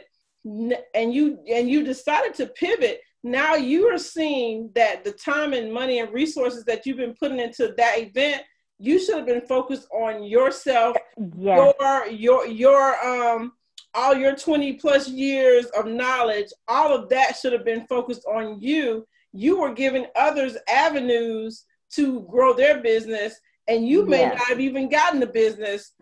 [0.94, 5.72] and you and you decided to pivot now you are seeing that the time and
[5.72, 8.42] money and resources that you've been putting into that event
[8.78, 10.96] you should have been focused on yourself
[11.36, 11.74] yes.
[11.80, 13.52] your your your um
[13.96, 18.60] all your 20 plus years of knowledge, all of that should have been focused on
[18.60, 19.06] you.
[19.32, 24.88] You were giving others avenues to grow their business, and you may not have even
[24.88, 25.92] gotten the business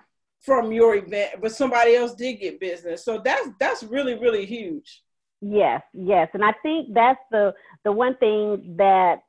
[0.41, 3.05] from your event, but somebody else did get business.
[3.05, 5.03] So that's that's really really huge.
[5.41, 9.23] Yes, yes, and I think that's the the one thing that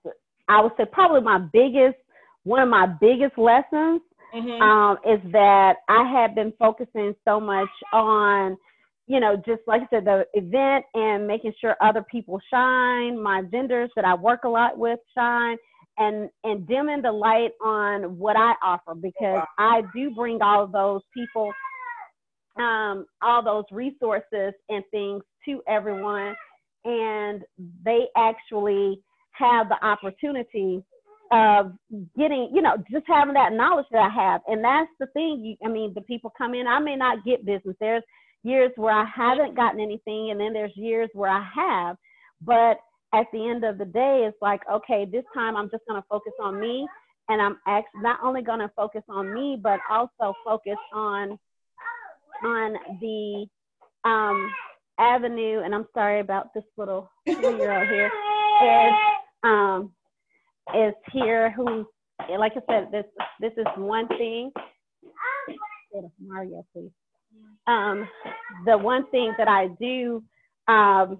[0.47, 1.97] I would say probably my biggest
[2.43, 4.01] one of my biggest lessons
[4.33, 4.61] mm-hmm.
[4.61, 8.57] um, is that I had been focusing so much on,
[9.07, 13.43] you know, just like I said, the event and making sure other people shine, my
[13.49, 15.57] vendors that I work a lot with shine,
[15.97, 19.43] and and dimming the light on what I offer because.
[19.57, 21.51] I do bring all of those people,
[22.57, 26.35] um, all those resources and things to everyone,
[26.83, 27.43] and
[27.83, 29.01] they actually
[29.31, 30.83] have the opportunity
[31.35, 31.73] of
[32.17, 34.41] getting, you know, just having that knowledge that I have.
[34.47, 35.41] And that's the thing.
[35.43, 37.75] You, I mean, the people come in, I may not get business.
[37.79, 38.03] There's
[38.43, 41.97] years where I haven't gotten anything, and then there's years where I have.
[42.41, 42.77] But
[43.13, 46.07] at the end of the day, it's like, okay, this time I'm just going to
[46.09, 46.87] focus on me.
[47.27, 51.39] And I'm actually not only going to focus on me, but also focus on
[52.43, 53.47] on the
[54.07, 54.51] um,
[54.99, 55.61] avenue.
[55.65, 58.11] And I'm sorry about this little three year old here.
[58.63, 58.93] Is
[59.43, 59.91] um,
[60.73, 61.85] is here who,
[62.37, 63.05] like I said, this
[63.39, 64.51] this is one thing.
[66.19, 66.91] Mario, please.
[67.67, 68.07] Um,
[68.65, 70.23] the one thing that I do
[70.67, 71.19] um,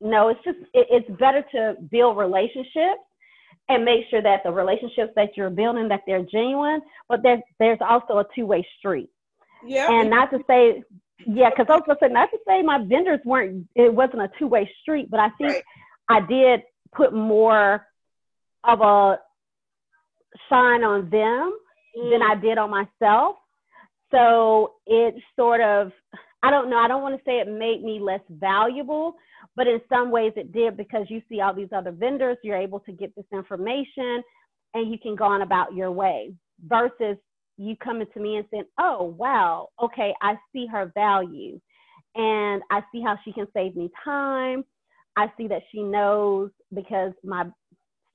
[0.00, 3.00] know it's just it, it's better to build relationships
[3.68, 7.78] and make sure that the relationships that you're building that they're genuine, but there's there's
[7.86, 9.10] also a two way street
[9.66, 9.88] Yeah.
[9.90, 10.82] And not to say,
[11.26, 13.68] yeah, because I was gonna say not to say my vendors weren't.
[13.76, 15.64] It wasn't a two way street, but I think Right.
[16.10, 16.62] I did
[16.94, 17.86] put more
[18.68, 19.18] of a
[20.50, 21.58] shine on them
[22.10, 22.30] than Mm.
[22.30, 23.36] I did on myself.
[24.12, 25.92] So it sort of,
[26.42, 29.16] I don't know, I don't want to say it made me less valuable,
[29.56, 32.80] but in some ways it did because you see all these other vendors, you're able
[32.80, 34.22] to get this information
[34.74, 36.32] and you can go on about your way
[36.66, 37.18] versus
[37.58, 41.60] you coming to me and saying, oh, wow, okay, I see her value
[42.16, 44.64] and I see how she can save me time.
[45.16, 47.46] I see that she knows because my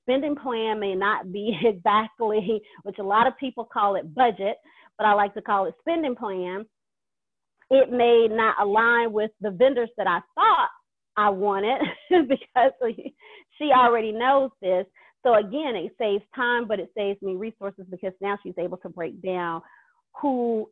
[0.04, 4.56] spending plan may not be exactly, which a lot of people call it budget,
[4.98, 6.64] but I like to call it spending plan.
[7.70, 10.68] It may not align with the vendors that I thought
[11.16, 11.80] I wanted
[12.28, 12.72] because
[13.58, 14.86] she already knows this.
[15.24, 18.90] So again, it saves time, but it saves me resources because now she's able to
[18.90, 19.62] break down
[20.20, 20.70] who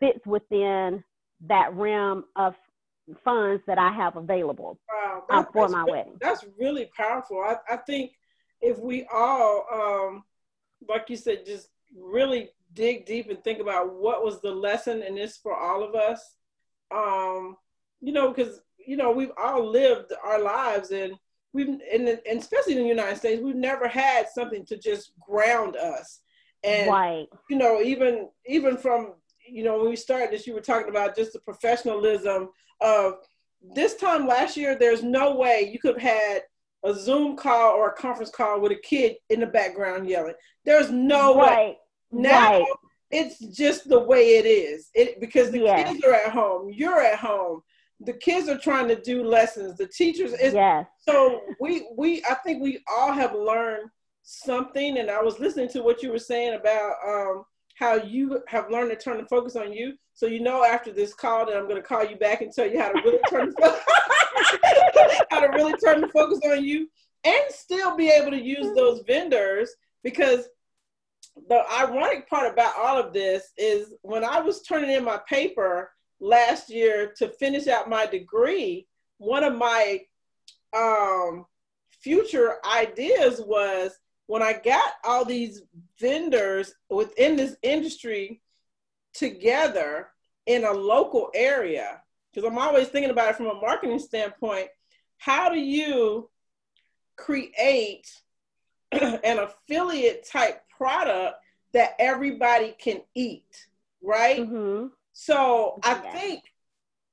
[0.00, 1.04] fits within
[1.46, 2.54] that realm of
[3.24, 6.16] funds that I have available Wow, uh, for my wedding.
[6.20, 7.38] That's really powerful.
[7.38, 8.12] I, I think
[8.60, 10.24] if we all, um,
[10.88, 15.14] like you said, just really dig deep and think about what was the lesson in
[15.14, 16.36] this for all of us,
[16.90, 17.56] um,
[18.00, 21.14] you know, because you know we've all lived our lives and
[21.52, 25.76] we've, and, and especially in the United States, we've never had something to just ground
[25.76, 26.20] us.
[26.64, 27.26] And right.
[27.48, 29.14] you know, even even from
[29.46, 32.50] you know when we started this, you were talking about just the professionalism
[32.80, 33.14] of
[33.74, 34.76] this time last year.
[34.76, 36.42] There's no way you could have had
[36.84, 40.34] a Zoom call or a conference call with a kid in the background yelling.
[40.64, 41.46] There's no way.
[41.46, 41.76] right.
[42.12, 42.66] Now right.
[43.10, 44.90] it's just the way it is.
[44.94, 45.82] It because the Yeah.
[45.82, 47.62] kids are at home, you're at home.
[48.00, 49.76] The kids are trying to do lessons.
[49.76, 50.86] The teachers is Yes.
[51.00, 53.90] so we we I think we all have learned
[54.22, 57.44] something and I was listening to what you were saying about um
[57.78, 59.94] how you have learned to turn the focus on you.
[60.14, 62.68] So you know after this call that I'm going to call you back and tell
[62.68, 63.80] you how to really turn the
[65.30, 66.88] how to really turn the focus on you
[67.24, 69.70] and still be able to use those vendors
[70.02, 70.48] because
[71.48, 75.92] the ironic part about all of this is when I was turning in my paper
[76.20, 80.00] last year to finish out my degree, one of my
[80.76, 81.46] um,
[81.90, 83.92] future ideas was
[84.28, 85.62] when I got all these
[85.98, 88.42] vendors within this industry
[89.14, 90.08] together
[90.44, 92.02] in a local area,
[92.32, 94.68] because I'm always thinking about it from a marketing standpoint,
[95.16, 96.28] how do you
[97.16, 98.06] create
[98.92, 101.36] an affiliate type product
[101.72, 103.66] that everybody can eat,
[104.02, 104.46] right?
[104.46, 106.42] hmm So I think,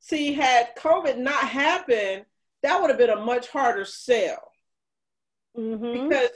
[0.02, 2.26] see, had COVID not happened,
[2.62, 4.52] that would have been a much harder sell.
[5.56, 6.30] Hmm because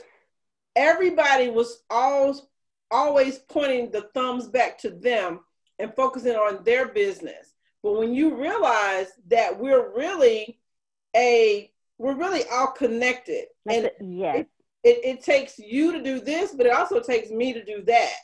[0.79, 2.41] everybody was always
[2.89, 5.41] always pointing the thumbs back to them
[5.77, 7.53] and focusing on their business.
[7.83, 10.59] But when you realize that we're really
[11.15, 14.45] a we're really all connected and yes.
[14.83, 18.15] it, it takes you to do this, but it also takes me to do that.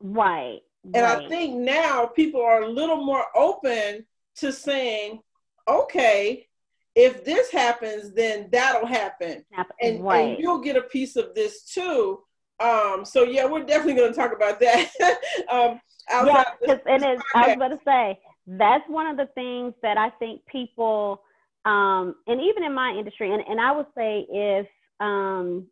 [0.00, 0.60] Right.
[0.84, 1.24] And right.
[1.24, 4.06] I think now people are a little more open
[4.36, 5.20] to saying,
[5.66, 6.46] okay,
[6.94, 9.44] if this happens, then that'll happen.
[9.52, 10.34] Happen- And, right.
[10.34, 12.20] and you'll get a piece of this too.
[12.60, 14.90] Um, so yeah, we're definitely going to talk about that.
[15.50, 15.80] um,
[16.26, 19.74] yeah, this- 'cause- this it's, I was about to say that's one of the things
[19.82, 21.20] that I think people,
[21.64, 24.66] um, and even in my industry, and, and I would say if
[25.00, 25.66] um,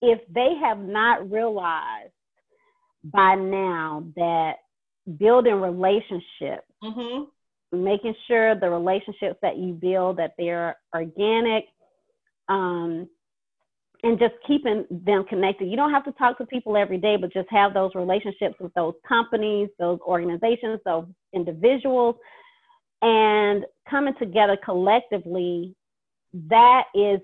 [0.00, 2.12] if they have not realized
[3.04, 4.54] by now that
[5.18, 7.26] building relationships, Mhm.
[7.72, 11.64] Making sure the relationships that you build that they're organic,
[12.48, 13.08] um,
[14.02, 15.68] and just keeping them connected.
[15.68, 18.72] You don't have to talk to people every day, but just have those relationships with
[18.74, 22.14] those companies, those organizations, those individuals,
[23.02, 25.74] and coming together collectively.
[26.48, 27.20] That is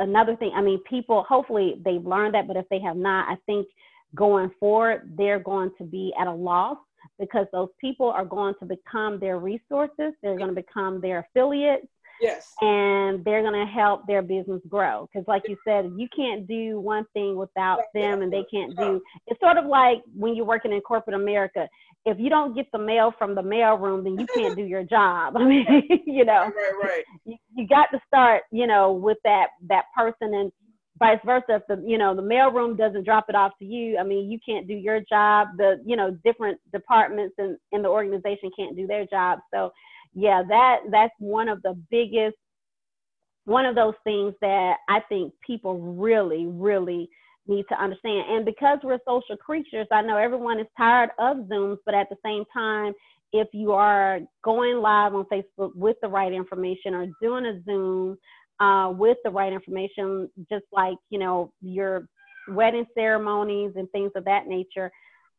[0.00, 0.52] another thing.
[0.54, 3.68] I mean, people, hopefully they've learned that, but if they have not, I think
[4.14, 6.78] going forward, they're going to be at a loss
[7.18, 11.86] because those people are going to become their resources, they're going to become their affiliates
[12.20, 12.54] Yes.
[12.60, 16.78] and they're going to help their business grow because like you said you can't do
[16.78, 20.72] one thing without them and they can't do it's sort of like when you're working
[20.72, 21.68] in corporate america
[22.06, 24.84] if you don't get the mail from the mail room then you can't do your
[24.84, 25.66] job i mean
[26.06, 27.04] you know Right, right, right.
[27.24, 30.52] you, you got to start you know with that that person and
[31.02, 33.98] vice versa if the you know the mail room doesn't drop it off to you
[33.98, 35.48] i mean you can't do your job.
[35.56, 39.40] The you know different departments in, in the organization can't do their job.
[39.52, 39.72] So
[40.14, 42.36] yeah that that's one of the biggest
[43.46, 47.08] one of those things that i think people really really
[47.48, 48.24] need to understand.
[48.30, 52.16] And because we're social creatures i know everyone is tired of zooms but at the
[52.24, 52.92] same time
[53.32, 58.18] if you are going live on Facebook with the right information or doing a Zoom
[58.60, 62.08] uh, with the right information, just like, you know, your
[62.48, 64.90] wedding ceremonies and things of that nature,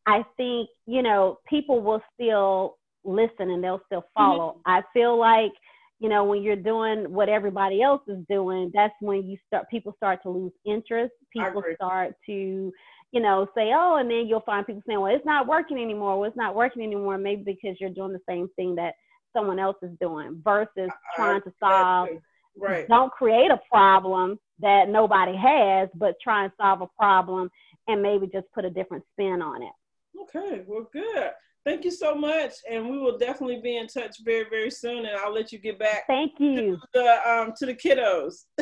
[0.05, 4.21] I think, you know, people will still listen and they'll still mm-hmm.
[4.21, 4.49] follow.
[4.51, 4.71] Mm-hmm.
[4.71, 5.51] I feel like,
[5.99, 9.93] you know, when you're doing what everybody else is doing, that's when you start, people
[9.95, 11.13] start to lose interest.
[11.31, 12.73] People start to,
[13.11, 16.19] you know, say, oh, and then you'll find people saying, well, it's not working anymore.
[16.19, 17.17] Well, it's not working anymore.
[17.17, 18.95] Maybe because you're doing the same thing that
[19.33, 22.09] someone else is doing versus trying to solve.
[22.57, 22.87] Right.
[22.87, 27.49] Don't create a problem that nobody has, but try and solve a problem
[27.87, 29.73] and maybe just put a different spin on it.
[30.21, 31.31] Okay, well, good.
[31.65, 35.05] Thank you so much, and we will definitely be in touch very, very soon.
[35.05, 36.03] And I'll let you get back.
[36.07, 36.75] Thank you.
[36.75, 38.43] To the um, to the kiddos.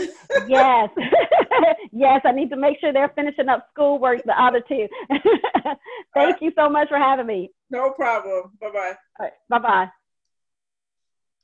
[0.47, 0.89] yes,
[1.91, 2.21] yes.
[2.23, 4.21] I need to make sure they're finishing up schoolwork.
[4.23, 4.87] The other two.
[6.13, 7.49] Thank uh, you so much for having me.
[7.71, 8.51] No problem.
[8.61, 9.29] Bye bye.
[9.49, 9.87] Bye bye.